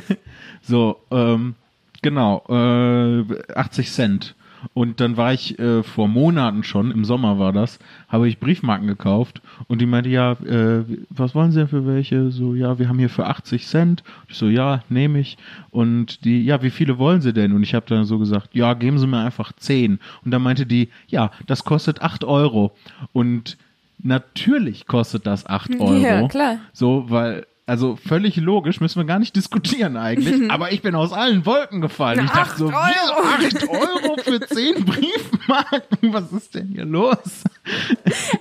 [0.62, 1.54] so, ähm,
[2.00, 4.34] genau, äh, 80 Cent.
[4.74, 8.86] Und dann war ich äh, vor Monaten schon, im Sommer war das, habe ich Briefmarken
[8.86, 12.30] gekauft und die meinte, ja, äh, was wollen Sie denn für welche?
[12.30, 14.02] So, ja, wir haben hier für 80 Cent.
[14.28, 15.36] Ich so, ja, nehme ich.
[15.70, 17.52] Und die, ja, wie viele wollen Sie denn?
[17.52, 19.98] Und ich habe dann so gesagt, ja, geben Sie mir einfach 10.
[20.24, 22.72] Und dann meinte die, ja, das kostet 8 Euro.
[23.12, 23.56] Und
[24.02, 25.96] natürlich kostet das 8 Euro.
[25.96, 26.58] Ja, klar.
[26.72, 30.50] So, weil also völlig logisch, müssen wir gar nicht diskutieren eigentlich.
[30.50, 32.18] Aber ich bin aus allen Wolken gefallen.
[32.18, 36.12] Na, ich dachte so, wie 8 Euro für 10 Briefmarken?
[36.12, 37.44] Was ist denn hier los?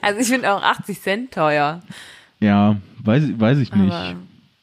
[0.01, 1.82] Also ich finde auch 80 Cent teuer.
[2.39, 3.93] Ja, weiß, weiß ich nicht.
[3.93, 4.15] Aber,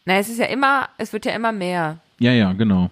[0.04, 1.98] na, es ist ja immer, es wird ja immer mehr.
[2.18, 2.90] Ja, ja, genau.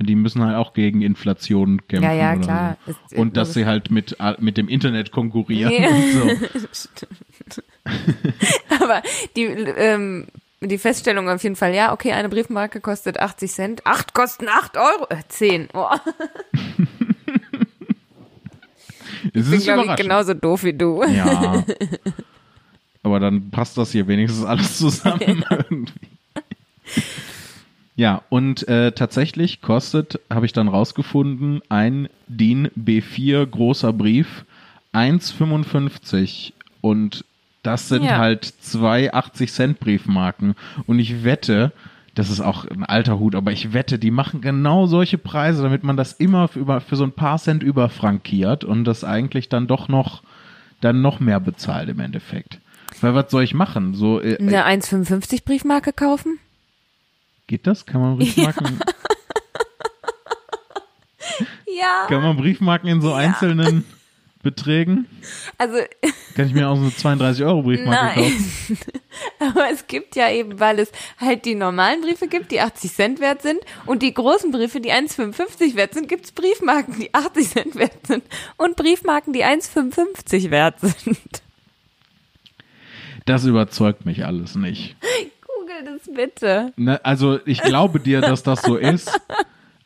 [0.00, 2.10] Die müssen halt auch gegen Inflation kämpfen.
[2.10, 2.76] Ja, ja, klar.
[3.08, 3.16] So.
[3.16, 5.72] Und dass sie halt mit, mit dem Internet konkurrieren.
[5.72, 5.90] Ja.
[6.72, 6.82] So.
[8.82, 9.02] Aber
[9.36, 10.26] die ähm,
[10.68, 13.86] die Feststellung auf jeden Fall, ja, okay, eine Briefmarke kostet 80 Cent.
[13.86, 15.06] Acht kosten 8 Euro.
[15.10, 15.68] Äh, 10.
[15.74, 15.88] Oh.
[19.24, 21.02] ich bin, glaube ich, genauso doof wie du.
[21.04, 21.64] Ja.
[23.02, 25.58] Aber dann passt das hier wenigstens alles zusammen ja.
[25.58, 25.92] irgendwie.
[27.94, 34.44] Ja, und äh, tatsächlich kostet, habe ich dann rausgefunden, ein DIN B4 großer Brief
[34.92, 37.24] 1,55 und
[37.62, 38.18] das sind ja.
[38.18, 40.54] halt zwei 80 Cent Briefmarken.
[40.86, 41.72] Und ich wette,
[42.14, 45.84] das ist auch ein alter Hut, aber ich wette, die machen genau solche Preise, damit
[45.84, 49.66] man das immer für, über, für so ein paar Cent überfrankiert und das eigentlich dann
[49.66, 50.22] doch noch,
[50.80, 52.58] dann noch mehr bezahlt im Endeffekt.
[53.00, 53.94] Weil was soll ich machen?
[53.94, 56.38] So, äh, Eine 1,55 Briefmarke kaufen?
[57.46, 57.86] Geht das?
[57.86, 58.80] Kann man Briefmarken?
[61.66, 61.76] Ja.
[61.80, 62.06] ja.
[62.08, 63.16] Kann man Briefmarken in so ja.
[63.16, 63.84] einzelnen
[64.42, 65.06] Beträgen?
[65.58, 65.78] Also.
[66.34, 68.30] Kann ich mir auch so eine 32 Euro Briefmarke nein.
[68.30, 68.78] kaufen?
[69.38, 73.20] Aber es gibt ja eben, weil es halt die normalen Briefe gibt, die 80 Cent
[73.20, 77.48] wert sind und die großen Briefe, die 1,55 wert sind, gibt es Briefmarken, die 80
[77.48, 78.24] Cent wert sind
[78.56, 81.42] und Briefmarken, die 1,55 wert sind.
[83.24, 84.96] Das überzeugt mich alles nicht.
[85.46, 86.72] Google das bitte.
[86.76, 89.20] Ne, also ich glaube dir, dass das so ist.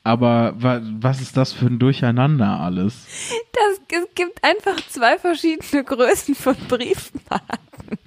[0.06, 3.06] Aber wa was ist das für ein Durcheinander alles?
[3.52, 7.98] Das, es gibt einfach zwei verschiedene Größen von Briefmarken.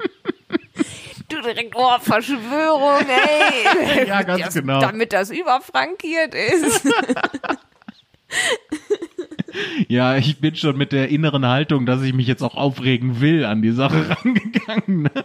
[1.28, 4.06] du direkt, oh, Verschwörung, ey.
[4.08, 4.80] ja, ganz das, genau.
[4.80, 6.88] Damit das überfrankiert ist.
[9.86, 13.44] ja, ich bin schon mit der inneren Haltung, dass ich mich jetzt auch aufregen will,
[13.44, 15.02] an die Sache rangegangen.
[15.02, 15.24] Ne?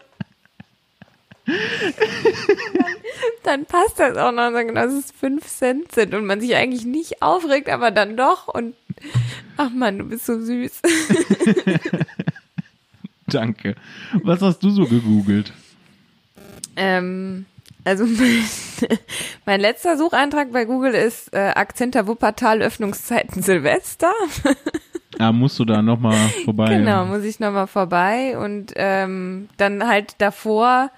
[3.44, 7.22] Dann passt das auch noch, dass es fünf Cent sind und man sich eigentlich nicht
[7.22, 8.76] aufregt, aber dann doch und
[9.58, 10.82] ach man, du bist so süß.
[13.28, 13.76] Danke.
[14.24, 15.52] Was hast du so gegoogelt?
[16.76, 17.46] Ähm,
[17.84, 18.44] also mein,
[19.46, 24.14] mein, letzter Sucheintrag bei Google ist äh, Akzenter Wuppertal Öffnungszeiten Silvester.
[25.20, 26.78] Ja, musst du da nochmal vorbei.
[26.78, 30.92] Genau, muss ich nochmal vorbei und ähm, dann halt davor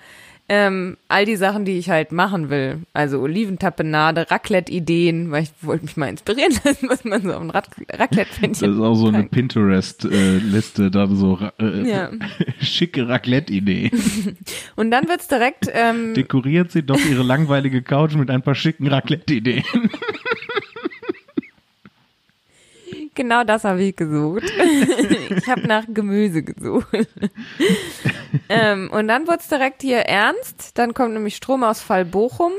[0.50, 2.80] ähm, all die Sachen, die ich halt machen will.
[2.91, 7.52] Also Oliventapenade, Raclette-Ideen, weil ich wollte mich mal inspirieren lassen, was man so auf ein
[7.52, 12.10] Raclette-Pfännchen Das ist auch so eine Pinterest-Liste, äh, da so äh, ja.
[12.62, 13.91] schicke Raclette-Idee.
[14.76, 15.68] Und dann wird's direkt...
[15.72, 19.64] Ähm, Dekoriert sie doch ihre langweilige Couch mit ein paar schicken Raclette-Ideen.
[23.20, 24.45] Genau das habe ich gesucht.
[25.30, 26.88] ich habe nach Gemüse gesucht.
[28.47, 30.78] ähm, und dann wurde es direkt hier ernst.
[30.78, 32.53] Dann kommt nämlich Stromausfall Bochum.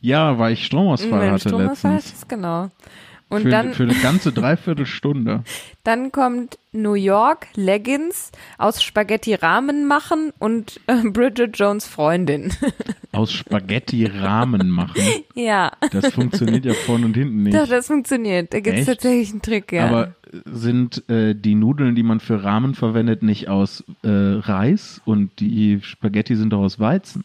[0.00, 2.12] Ja, weil ich Stromausfall Wenn hatte Stromausfall letztens.
[2.14, 2.70] Hattest, genau.
[3.28, 5.44] Und für, dann für eine ganze Dreiviertelstunde.
[5.84, 12.52] Dann kommt New York, Leggings, aus Spaghetti Rahmen machen und äh, Bridget Jones Freundin.
[13.12, 15.02] Aus Spaghetti Rahmen machen?
[15.34, 15.72] Ja.
[15.90, 17.56] Das funktioniert ja vorne und hinten nicht.
[17.56, 18.54] Doch, das funktioniert.
[18.54, 19.88] Da gibt es tatsächlich einen Trick, ja.
[19.88, 20.14] Aber
[20.44, 25.80] sind äh, die Nudeln, die man für Rahmen verwendet, nicht aus äh, Reis und die
[25.82, 27.24] Spaghetti sind doch aus Weizen?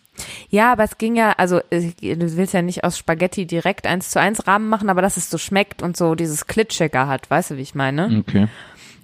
[0.49, 4.19] Ja, aber es ging ja, also du willst ja nicht aus Spaghetti direkt eins zu
[4.19, 7.57] eins Rahmen machen, aber dass es so schmeckt und so dieses Klitschecker hat, weißt du,
[7.57, 8.17] wie ich meine?
[8.19, 8.47] Okay.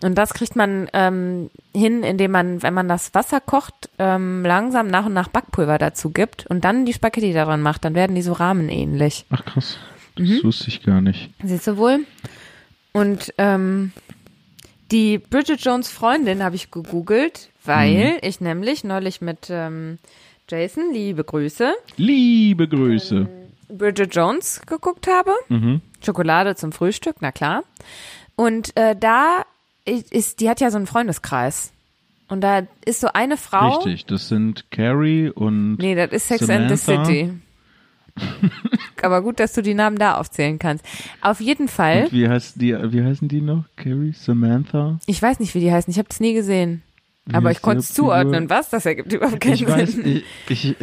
[0.04, 4.88] Und das kriegt man ähm, hin, indem man, wenn man das Wasser kocht, ähm, langsam
[4.88, 8.22] nach und nach Backpulver dazu gibt und dann die Spaghetti daran macht, dann werden die
[8.22, 9.26] so rahmenähnlich.
[9.30, 9.78] Ach krass,
[10.16, 10.44] das mhm.
[10.44, 11.30] wusste ich gar nicht.
[11.44, 12.00] Siehst du wohl?
[12.94, 13.92] Und ähm,
[14.92, 18.20] die Bridget Jones Freundin habe ich gegoogelt, weil mhm.
[18.22, 20.00] ich nämlich neulich mit ähm,
[20.50, 21.74] Jason, liebe Grüße.
[21.96, 23.16] Liebe Grüße.
[23.16, 25.32] Ähm, Bridget Jones geguckt habe.
[25.48, 25.82] Mhm.
[26.04, 27.64] Schokolade zum Frühstück, na klar.
[28.36, 29.46] Und äh, da
[29.86, 31.72] ist, die hat ja so einen Freundeskreis.
[32.28, 33.80] Und da ist so eine Frau.
[33.80, 35.76] Richtig, das sind Carrie und.
[35.78, 36.74] Nee, das ist Sex Samantha.
[36.74, 37.34] and the City.
[39.02, 40.86] Aber gut, dass du die Namen da aufzählen kannst.
[41.22, 42.06] Auf jeden Fall.
[42.06, 43.66] Und wie heißt die, wie heißen die noch?
[43.76, 45.00] Carrie, Samantha?
[45.08, 45.92] Ich weiß nicht, wie die heißen.
[45.92, 46.84] Ich habe es nie gesehen.
[47.26, 48.50] Wie Aber ich konnte es zuordnen.
[48.50, 48.70] Was?
[48.70, 49.68] Das ergibt überhaupt keinen ich Sinn.
[49.68, 50.76] Weiß, ich, ich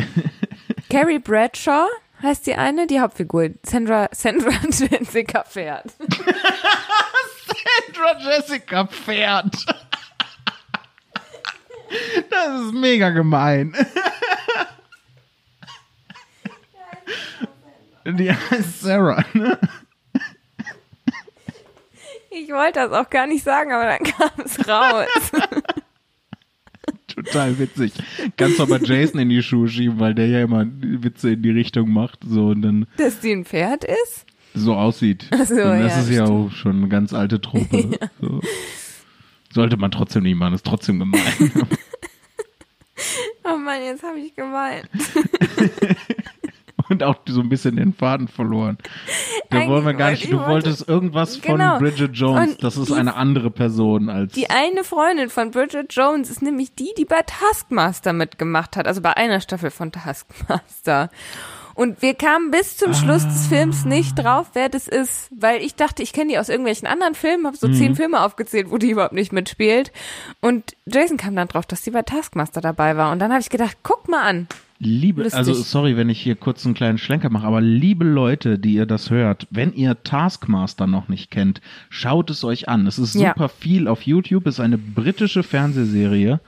[0.91, 1.87] Carrie Bradshaw
[2.23, 3.51] heißt die eine, die Hauptfigur.
[3.65, 5.93] Sandra, Sandra Jessica Pferd.
[7.87, 9.55] Sandra Jessica Pferd.
[12.31, 13.75] Das ist mega gemein.
[18.05, 19.59] Die heißt Sarah, ne?
[22.31, 25.33] Ich wollte das auch gar nicht sagen, aber dann kam es raus.
[27.07, 27.93] Total witzig.
[28.37, 31.51] Kannst du aber Jason in die Schuhe schieben, weil der ja immer Witze in die
[31.51, 32.21] Richtung macht.
[32.25, 34.25] So, und dann, Dass die ein Pferd ist?
[34.59, 35.29] So aussieht.
[35.31, 37.79] So, das ja, ist ja auch schon eine ganz alte Truppe.
[38.01, 38.09] ja.
[38.21, 38.41] so.
[39.53, 41.21] Sollte man trotzdem nicht machen, ist trotzdem gemein.
[43.45, 44.89] oh Mann, jetzt habe ich gemeint.
[46.89, 48.79] und auch so ein bisschen den Faden verloren.
[49.51, 50.31] Da wollen wir gar nicht.
[50.31, 51.77] Du wolltest irgendwas genau.
[51.77, 52.53] von Bridget Jones.
[52.53, 54.33] Und das ist eine andere Person als.
[54.35, 58.87] Die eine Freundin von Bridget Jones ist nämlich die, die bei Taskmaster mitgemacht hat.
[58.87, 61.11] Also bei einer Staffel von Taskmaster.
[61.79, 63.29] Und wir kamen bis zum Schluss ah.
[63.29, 66.89] des Films nicht drauf, wer das ist, weil ich dachte, ich kenne die aus irgendwelchen
[66.89, 67.75] anderen Filmen, habe so mhm.
[67.75, 69.93] zehn Filme aufgezählt, wo die überhaupt nicht mitspielt.
[70.41, 73.13] Und Jason kam dann drauf, dass sie bei Taskmaster dabei war.
[73.13, 74.49] Und dann habe ich gedacht, guck mal an.
[74.81, 75.39] Liebe, Lustig.
[75.39, 78.87] also sorry, wenn ich hier kurz einen kleinen Schlenker mache, aber liebe Leute, die ihr
[78.87, 81.61] das hört, wenn ihr Taskmaster noch nicht kennt,
[81.91, 82.89] schaut es euch an.
[82.89, 83.49] Es ist super ja.
[83.49, 86.41] viel auf YouTube, es ist eine britische Fernsehserie,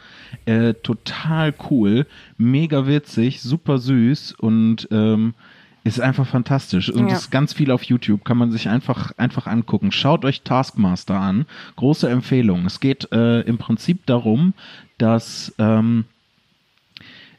[0.45, 2.07] äh, total cool,
[2.39, 5.35] mega witzig, super süß und ähm,
[5.85, 6.91] ist einfach fantastisch.
[6.91, 7.14] Und ja.
[7.14, 9.93] ist ganz viel auf YouTube, kann man sich einfach, einfach angucken.
[9.93, 11.47] Schaut euch Taskmaster an.
[11.76, 12.66] Große Empfehlung.
[12.66, 14.53] Es geht äh, im Prinzip darum,
[14.99, 16.05] dass ähm,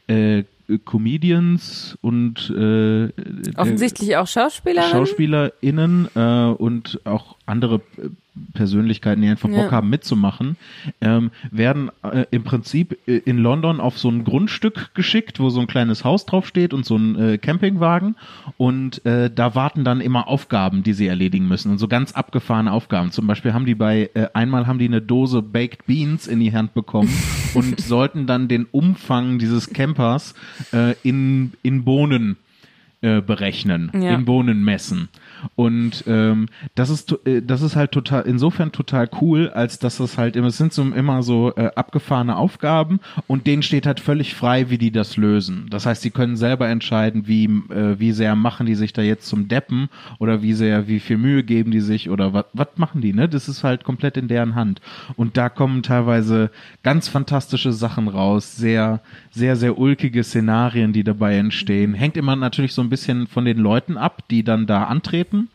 [0.08, 0.44] äh,
[0.84, 3.10] Comedians und äh,
[3.56, 7.82] offensichtlich auch Schauspieler SchauspielerInnen äh, und auch andere
[8.54, 9.70] Persönlichkeiten, die einfach Bock ja.
[9.70, 10.56] haben mitzumachen,
[11.00, 15.60] ähm, werden äh, im Prinzip äh, in London auf so ein Grundstück geschickt, wo so
[15.60, 18.16] ein kleines Haus draufsteht und so ein äh, Campingwagen
[18.56, 22.72] und äh, da warten dann immer Aufgaben, die sie erledigen müssen und so ganz abgefahrene
[22.72, 23.10] Aufgaben.
[23.10, 26.54] Zum Beispiel haben die bei äh, einmal haben die eine Dose Baked Beans in die
[26.54, 27.12] Hand bekommen
[27.54, 30.34] und sollten dann den Umfang dieses Campers
[30.72, 32.36] äh, in in Bohnen
[33.02, 34.14] äh, berechnen, ja.
[34.14, 35.08] in Bohnen messen.
[35.56, 36.46] Und ähm,
[36.76, 40.46] das ist äh, das ist halt total insofern total cool, als dass das halt immer
[40.46, 44.78] es sind so immer so äh, abgefahrene Aufgaben und denen steht halt völlig frei, wie
[44.78, 45.66] die das lösen.
[45.70, 49.26] Das heißt, sie können selber entscheiden, wie äh, wie sehr machen die sich da jetzt
[49.26, 49.88] zum Deppen
[50.20, 53.28] oder wie sehr wie viel Mühe geben die sich oder was was machen die, ne?
[53.28, 54.80] Das ist halt komplett in deren Hand
[55.16, 56.52] und da kommen teilweise
[56.84, 59.00] ganz fantastische Sachen raus, sehr
[59.32, 61.94] sehr sehr ulkige Szenarien, die dabei entstehen.
[61.94, 65.48] Hängt immer natürlich so ein bisschen von den Leuten ab, die dann da antreten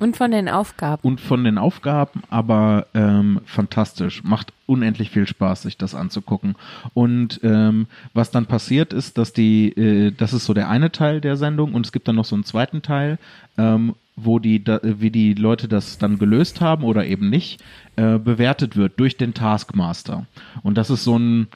[0.00, 1.06] und von den Aufgaben.
[1.06, 4.24] Und von den Aufgaben, aber ähm, fantastisch.
[4.24, 6.56] Macht unendlich viel Spaß, sich das anzugucken.
[6.94, 11.20] Und ähm, was dann passiert ist, dass die, äh, das ist so der eine Teil
[11.20, 13.18] der Sendung und es gibt dann noch so einen zweiten Teil,
[13.56, 17.62] ähm, wo die, da, wie die Leute das dann gelöst haben oder eben nicht,
[17.94, 20.26] äh, bewertet wird durch den Taskmaster.
[20.64, 21.46] Und das ist so ein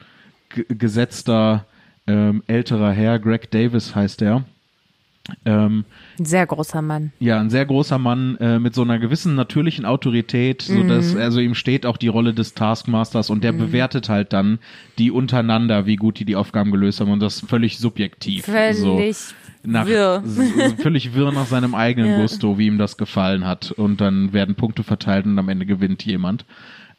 [0.69, 1.65] gesetzter
[2.07, 4.45] ähm, älterer Herr, Greg Davis heißt er
[5.45, 5.85] ähm,
[6.19, 7.13] ein sehr großer Mann.
[7.19, 11.21] Ja, ein sehr großer Mann äh, mit so einer gewissen natürlichen Autorität, so dass mhm.
[11.21, 13.59] also ihm steht auch die Rolle des Taskmasters und der mhm.
[13.59, 14.59] bewertet halt dann
[14.99, 18.47] die untereinander, wie gut die die Aufgaben gelöst haben und das völlig subjektiv.
[18.47, 19.01] Völlig so
[19.65, 20.23] nach, wirr.
[20.79, 22.21] völlig wirr nach seinem eigenen ja.
[22.21, 26.05] Gusto, wie ihm das gefallen hat und dann werden Punkte verteilt und am Ende gewinnt
[26.05, 26.45] jemand.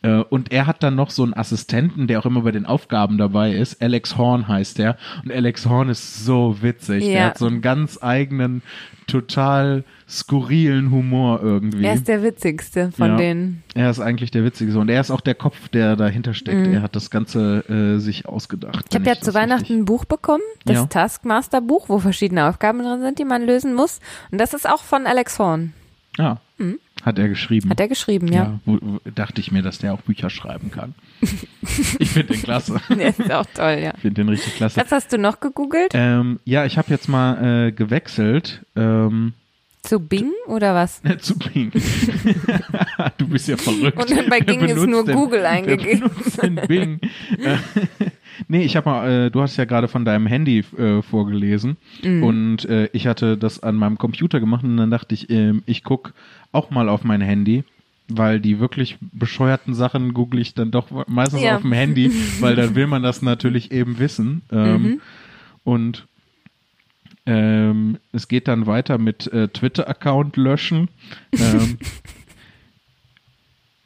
[0.02, 3.18] Äh, und er hat dann noch so einen Assistenten, der auch immer bei den Aufgaben
[3.18, 3.82] dabei ist.
[3.82, 4.98] Alex Horn heißt der.
[5.24, 7.04] Und Alex Horn ist so witzig.
[7.06, 7.12] Ja.
[7.12, 8.62] Der hat so einen ganz eigenen,
[9.08, 11.84] total skurrilen Humor irgendwie.
[11.84, 13.64] Er ist der witzigste von ja, denen.
[13.76, 16.68] Er ist eigentlich der witzigste und er ist auch der Kopf, der dahinter steckt.
[16.68, 16.76] Mhm.
[16.76, 18.86] Er hat das Ganze äh, sich ausgedacht.
[18.90, 19.78] Ich habe ja zu Weihnachten richtig...
[19.78, 20.86] ein Buch bekommen, das ja.
[20.86, 24.00] Taskmaster Buch, wo verschiedene Aufgaben drin sind, die man lösen muss.
[24.32, 25.74] Und das ist auch von Alex Horn.
[26.18, 26.38] Ja.
[27.04, 27.70] Hat er geschrieben?
[27.70, 28.44] Hat er geschrieben, ja.
[28.44, 30.96] ja wo, wo, dachte ich mir, dass der auch Bücher schreiben kann.
[32.00, 32.82] ich finde den klasse.
[32.90, 33.94] Der ist auch toll, ja.
[33.96, 34.80] Ich finde den richtig klasse.
[34.82, 35.92] Was hast du noch gegoogelt?
[35.94, 38.66] Ähm, ja, ich habe jetzt mal äh, gewechselt.
[38.76, 39.34] Ähm,
[39.82, 41.02] zu Bing oder was?
[41.20, 41.72] zu Bing.
[43.18, 43.98] du bist ja verrückt.
[43.98, 46.12] Und bei Bing ist nur denn, Google eingegeben.
[46.68, 47.00] Bing?
[48.50, 52.24] Nee, ich habe mal, äh, du hast ja gerade von deinem Handy äh, vorgelesen mm.
[52.24, 55.84] und äh, ich hatte das an meinem Computer gemacht und dann dachte ich, ähm, ich
[55.84, 56.14] guck
[56.52, 57.64] auch mal auf mein Handy
[58.10, 61.56] weil die wirklich bescheuerten Sachen google ich dann doch meistens ja.
[61.56, 64.42] auf dem Handy, weil dann will man das natürlich eben wissen.
[64.52, 65.02] Ähm, mhm.
[65.64, 66.08] Und
[67.26, 70.90] ähm, es geht dann weiter mit äh, Twitter-Account löschen.
[71.34, 71.78] Ähm,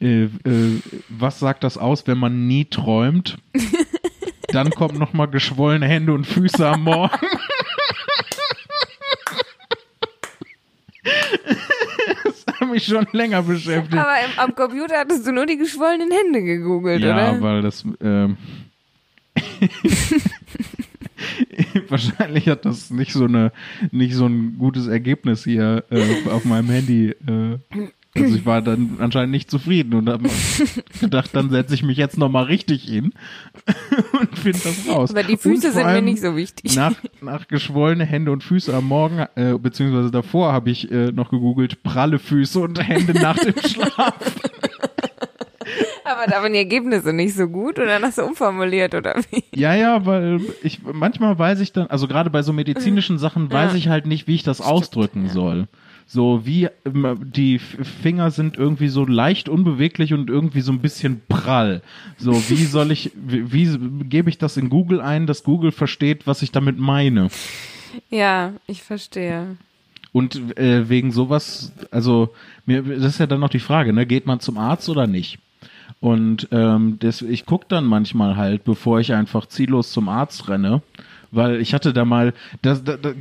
[0.00, 3.36] äh, äh, was sagt das aus, wenn man nie träumt?
[4.54, 7.26] Dann kommt noch mal geschwollene Hände und Füße am Morgen.
[12.24, 14.00] das hat mich schon länger beschäftigt.
[14.00, 17.32] Aber im, am Computer hattest du nur die geschwollenen Hände gegoogelt, ja, oder?
[17.32, 18.36] Ja, weil das ähm,
[21.88, 23.50] wahrscheinlich hat das nicht so eine
[23.90, 27.08] nicht so ein gutes Ergebnis hier äh, auf meinem Handy.
[27.08, 27.58] Äh,
[28.16, 30.28] also ich war dann anscheinend nicht zufrieden und habe
[31.00, 33.12] gedacht, dann setze ich mich jetzt nochmal richtig hin
[34.20, 35.10] und finde das raus.
[35.10, 36.76] Aber die Füße sind mir nicht so wichtig.
[36.76, 41.30] Nach, nach geschwollene Hände und Füße am Morgen, äh, beziehungsweise davor habe ich äh, noch
[41.30, 44.14] gegoogelt, pralle Füße und Hände nach dem Schlaf.
[46.04, 49.42] Aber da waren die Ergebnisse nicht so gut oder hast du umformuliert oder wie?
[49.58, 53.72] Ja, ja, weil ich manchmal weiß ich dann, also gerade bei so medizinischen Sachen weiß
[53.72, 53.78] ja.
[53.78, 55.32] ich halt nicht, wie ich das Stimmt, ausdrücken ja.
[55.32, 55.68] soll.
[56.06, 61.82] So wie die Finger sind irgendwie so leicht unbeweglich und irgendwie so ein bisschen prall.
[62.18, 66.26] So wie soll ich, wie, wie gebe ich das in Google ein, dass Google versteht,
[66.26, 67.28] was ich damit meine?
[68.10, 69.56] Ja, ich verstehe.
[70.12, 72.32] Und äh, wegen sowas, also
[72.66, 74.06] mir, das ist ja dann noch die Frage, ne?
[74.06, 75.38] Geht man zum Arzt oder nicht?
[76.00, 80.82] Und ähm, das, ich gucke dann manchmal halt, bevor ich einfach ziellos zum Arzt renne,
[81.30, 83.14] weil ich hatte da mal, das, das, das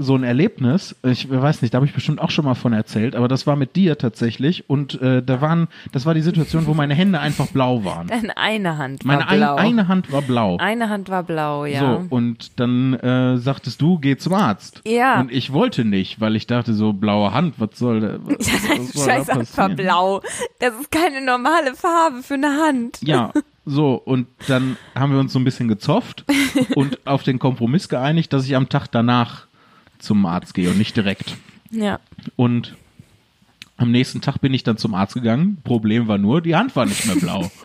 [0.00, 3.14] so ein Erlebnis, ich weiß nicht, da habe ich bestimmt auch schon mal von erzählt,
[3.14, 6.74] aber das war mit dir tatsächlich und äh, da waren, das war die Situation, wo
[6.74, 8.08] meine Hände einfach blau waren.
[8.08, 9.56] Deine eine Hand war meine blau.
[9.56, 10.56] Meine eine Hand war blau.
[10.58, 11.80] Eine Hand war blau, ja.
[11.80, 14.80] So, und dann äh, sagtest du, geh zum Arzt.
[14.86, 15.20] Ja.
[15.20, 18.76] Und ich wollte nicht, weil ich dachte so, blaue Hand, was soll da, was, ja,
[18.82, 20.22] soll Scheiß da einfach blau.
[20.58, 22.98] Das ist keine normale Farbe für eine Hand.
[23.02, 23.32] Ja,
[23.66, 26.24] so, und dann haben wir uns so ein bisschen gezofft
[26.74, 29.46] und auf den Kompromiss geeinigt, dass ich am Tag danach
[30.00, 31.36] zum Arzt gehe und nicht direkt.
[31.70, 32.00] Ja.
[32.36, 32.76] Und
[33.80, 35.56] Am nächsten Tag bin ich dann zum Arzt gegangen.
[35.64, 37.50] Problem war nur, die Hand war nicht mehr blau.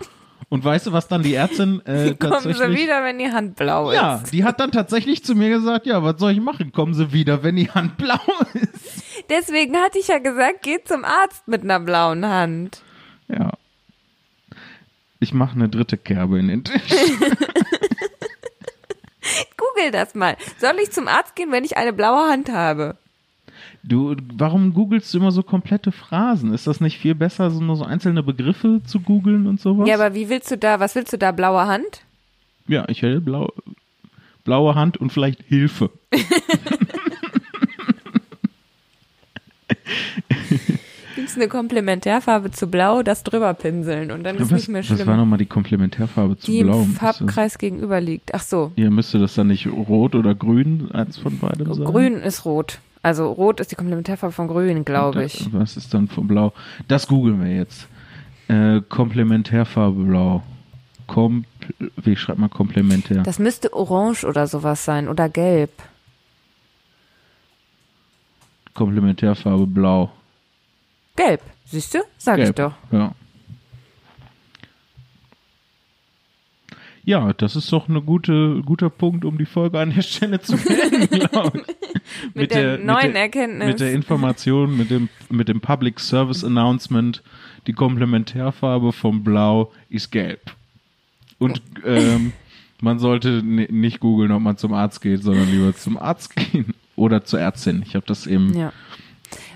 [0.48, 3.90] Und weißt du, was dann die Ärztin äh, Kommen Sie wieder, wenn die Hand blau
[3.90, 3.96] ist.
[3.96, 6.72] Ja, die hat dann tatsächlich zu mir gesagt, ja, was soll ich machen?
[6.72, 8.20] Kommen Sie wieder, wenn die Hand blau
[8.54, 9.04] ist.
[9.30, 12.82] Deswegen hatte ich ja gesagt, geh zum Arzt mit einer blauen Hand.
[13.28, 13.54] Ja.
[15.20, 16.82] Ich mache eine dritte Kerbe in den Tisch.
[19.58, 20.38] Google das mal.
[20.60, 22.98] Soll ich zum Arzt gehen, wenn ich eine blaue Hand habe?
[23.84, 26.54] Du, warum googelst du immer so komplette Phrasen?
[26.54, 29.88] Ist das nicht viel besser, so nur so einzelne Begriffe zu googeln und sowas?
[29.88, 32.02] Ja, aber wie willst du da, was willst du da, blaue Hand?
[32.68, 33.54] Ja, ich hätte blau,
[34.44, 35.92] blaue Hand und vielleicht Hilfe.
[41.16, 45.00] Gibt's eine Komplementärfarbe zu Blau, das drüber pinseln und dann ist was, nicht mehr schlimm.
[45.00, 46.80] Was war nochmal die Komplementärfarbe zu die Blau?
[46.80, 48.34] Die im Farbkreis gegenüber liegt.
[48.36, 48.72] Ach so.
[48.76, 51.86] Ja, müsste das dann nicht rot oder grün eins von beidem sein?
[51.86, 52.80] Grün ist rot.
[53.02, 55.48] Also rot ist die Komplementärfarbe von grün, glaube ich.
[55.54, 56.54] Was ist dann von blau?
[56.88, 57.88] Das googeln wir jetzt.
[58.48, 60.44] Äh, Komplementärfarbe blau.
[61.08, 61.46] Kom
[61.98, 63.24] wie schreibt man komplementär?
[63.24, 65.72] Das müsste orange oder sowas sein oder gelb.
[68.74, 70.12] Komplementärfarbe blau.
[71.16, 72.00] Gelb, siehst du?
[72.18, 72.50] Sag gelb.
[72.50, 72.74] ich doch.
[72.92, 73.14] Ja.
[77.06, 80.58] Ja, das ist doch ein gute, guter Punkt, um die Folge an der Stelle zu
[80.58, 81.68] beenden, glaube ich.
[81.68, 83.68] mit, mit, der, der neuen mit der, Erkenntnis.
[83.68, 87.22] Mit der Information, mit dem, mit dem Public Service Announcement,
[87.68, 90.56] die Komplementärfarbe vom Blau ist gelb.
[91.38, 92.34] Und ähm,
[92.82, 97.24] man sollte nicht googeln, ob man zum Arzt geht, sondern lieber zum Arzt gehen oder
[97.24, 97.84] zur Ärztin.
[97.86, 98.58] Ich habe das eben.
[98.58, 98.74] Ja.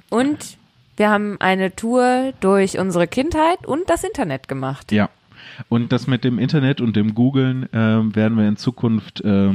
[0.09, 0.58] Und
[0.99, 4.91] wir haben eine Tour durch unsere Kindheit und das Internet gemacht.
[4.91, 5.09] Ja.
[5.69, 9.51] Und das mit dem Internet und dem Googlen äh, werden wir in Zukunft äh,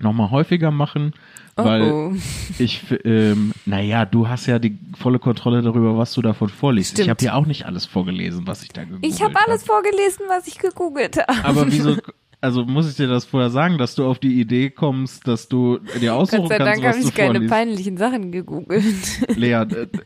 [0.00, 1.14] nochmal häufiger machen,
[1.54, 2.16] weil oh oh.
[2.58, 6.92] ich, ähm, naja, du hast ja die volle Kontrolle darüber, was du davon vorliest.
[6.92, 7.04] Stimmt.
[7.04, 9.14] Ich habe ja auch nicht alles vorgelesen, was ich da gegoogelt habe.
[9.14, 11.44] Ich habe alles vorgelesen, was ich gegoogelt habe.
[11.44, 11.96] Aber wieso
[12.40, 15.78] also muss ich dir das vorher sagen, dass du auf die Idee kommst, dass du
[16.00, 18.84] dir aussuchen Gott sei kannst, Dank was du ich keine peinlichen Sachen gegoogelt.
[19.36, 19.64] Lea,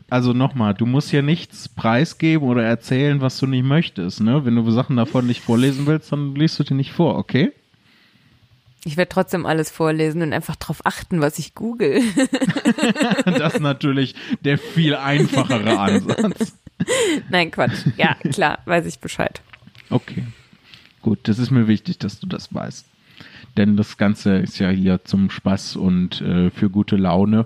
[0.09, 4.21] also nochmal, du musst ja nichts preisgeben oder erzählen, was du nicht möchtest.
[4.21, 4.45] Ne?
[4.45, 7.53] Wenn du Sachen davon nicht vorlesen willst, dann liest du dir nicht vor, okay?
[8.83, 12.01] Ich werde trotzdem alles vorlesen und einfach darauf achten, was ich google.
[13.25, 16.55] das ist natürlich der viel einfachere Ansatz.
[17.29, 17.85] Nein, Quatsch.
[17.97, 19.41] Ja, klar, weiß ich Bescheid.
[19.89, 20.23] Okay.
[21.05, 22.83] Gut, das ist mir wichtig, dass du das weißt.
[23.57, 27.45] Denn das Ganze ist ja hier zum Spaß und äh, für gute Laune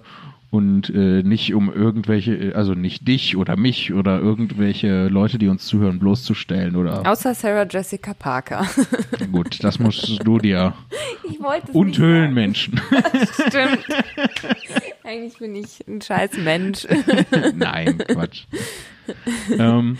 [0.49, 5.65] und äh, nicht um irgendwelche, also nicht dich oder mich oder irgendwelche Leute, die uns
[5.65, 7.05] zuhören, bloßzustellen oder.
[7.05, 8.65] Außer Sarah Jessica Parker.
[9.33, 10.73] Gut, das musst du dir.
[11.29, 12.79] Ich wollte es Und Höhlenmenschen.
[13.45, 13.85] Stimmt.
[15.03, 16.87] Eigentlich bin ich ein scheiß Mensch.
[17.55, 18.45] Nein, Quatsch.
[19.51, 19.97] ähm,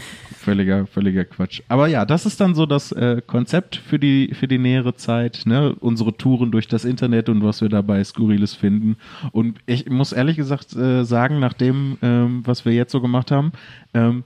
[0.50, 1.62] völliger, völliger Quatsch.
[1.68, 5.44] Aber ja, das ist dann so das äh, Konzept für die, für die nähere Zeit,
[5.46, 5.76] ne?
[5.80, 8.98] Unsere Touren durch das Internet und was wir dabei Skurriles finden.
[9.32, 13.32] Und ich muss ehrlich gesagt äh, sagen, nach dem, ähm, was wir jetzt so gemacht
[13.32, 13.52] haben,
[13.94, 14.24] ähm,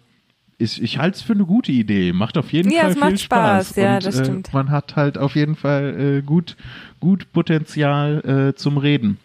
[0.58, 2.14] ich, ich halte es für eine gute Idee.
[2.14, 3.70] Macht auf jeden ja, Fall viel Spaß.
[3.70, 3.76] Spaß.
[3.76, 4.50] Ja, und, das stimmt.
[4.50, 6.56] Äh, man hat halt auf jeden Fall äh, gut,
[7.00, 9.18] gut Potenzial äh, zum Reden.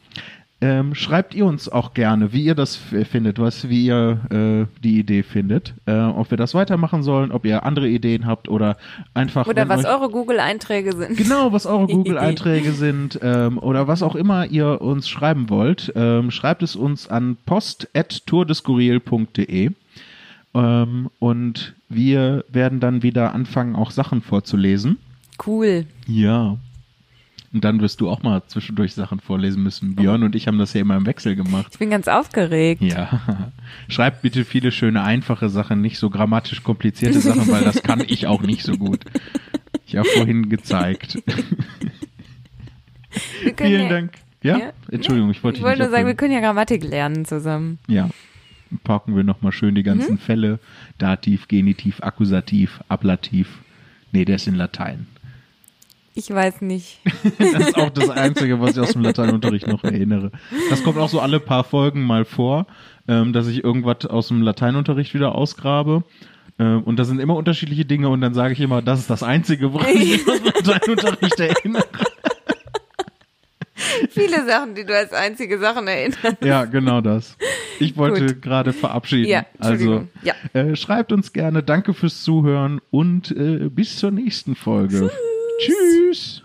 [0.60, 4.98] Ähm, schreibt ihr uns auch gerne, wie ihr das findet, was, wie ihr äh, die
[4.98, 8.76] Idee findet, äh, ob wir das weitermachen sollen, ob ihr andere Ideen habt oder
[9.14, 9.46] einfach.
[9.46, 11.16] Oder was euch, eure Google-Einträge sind.
[11.16, 15.92] Genau, was eure Google-Einträge sind ähm, oder was auch immer ihr uns schreiben wollt.
[15.94, 19.70] Ähm, schreibt es uns an post.tourdeskurril.de
[20.54, 24.98] ähm, und wir werden dann wieder anfangen, auch Sachen vorzulesen.
[25.46, 25.86] Cool.
[26.08, 26.56] Ja.
[27.52, 29.94] Und dann wirst du auch mal zwischendurch Sachen vorlesen müssen.
[29.94, 31.68] Björn und ich haben das ja immer im Wechsel gemacht.
[31.72, 32.82] Ich bin ganz aufgeregt.
[32.82, 33.52] Ja.
[33.88, 38.26] Schreibt bitte viele schöne, einfache Sachen, nicht so grammatisch komplizierte Sachen, weil das kann ich
[38.26, 39.00] auch nicht so gut.
[39.86, 41.22] Ich habe vorhin gezeigt.
[43.56, 44.12] Vielen ja, Dank.
[44.42, 44.58] Ja?
[44.58, 44.72] ja?
[44.90, 47.78] Entschuldigung, ich wollte Ich wollte nur sagen, wir können ja Grammatik lernen zusammen.
[47.88, 48.10] Ja.
[48.84, 50.18] Packen wir nochmal schön die ganzen mhm.
[50.18, 50.58] Fälle.
[50.98, 53.60] Dativ, Genitiv, Akkusativ, Ablativ.
[54.12, 55.06] Nee, der ist in Latein.
[56.18, 56.98] Ich weiß nicht.
[57.38, 60.32] das ist auch das Einzige, was ich aus dem Lateinunterricht noch erinnere.
[60.68, 62.66] Das kommt auch so alle paar Folgen mal vor,
[63.06, 66.02] ähm, dass ich irgendwas aus dem Lateinunterricht wieder ausgrabe.
[66.58, 69.22] Ähm, und da sind immer unterschiedliche Dinge und dann sage ich immer, das ist das
[69.22, 71.86] Einzige, woran ich mich aus dem Lateinunterricht erinnere.
[74.10, 76.42] Viele Sachen, die du als einzige Sachen erinnerst.
[76.42, 77.36] Ja, genau das.
[77.78, 79.30] Ich wollte gerade verabschieden.
[79.30, 80.34] Ja, also ja.
[80.52, 81.62] Äh, schreibt uns gerne.
[81.62, 85.12] Danke fürs Zuhören und äh, bis zur nächsten Folge.
[85.58, 85.76] Tschüss.
[85.76, 86.42] Tschüss.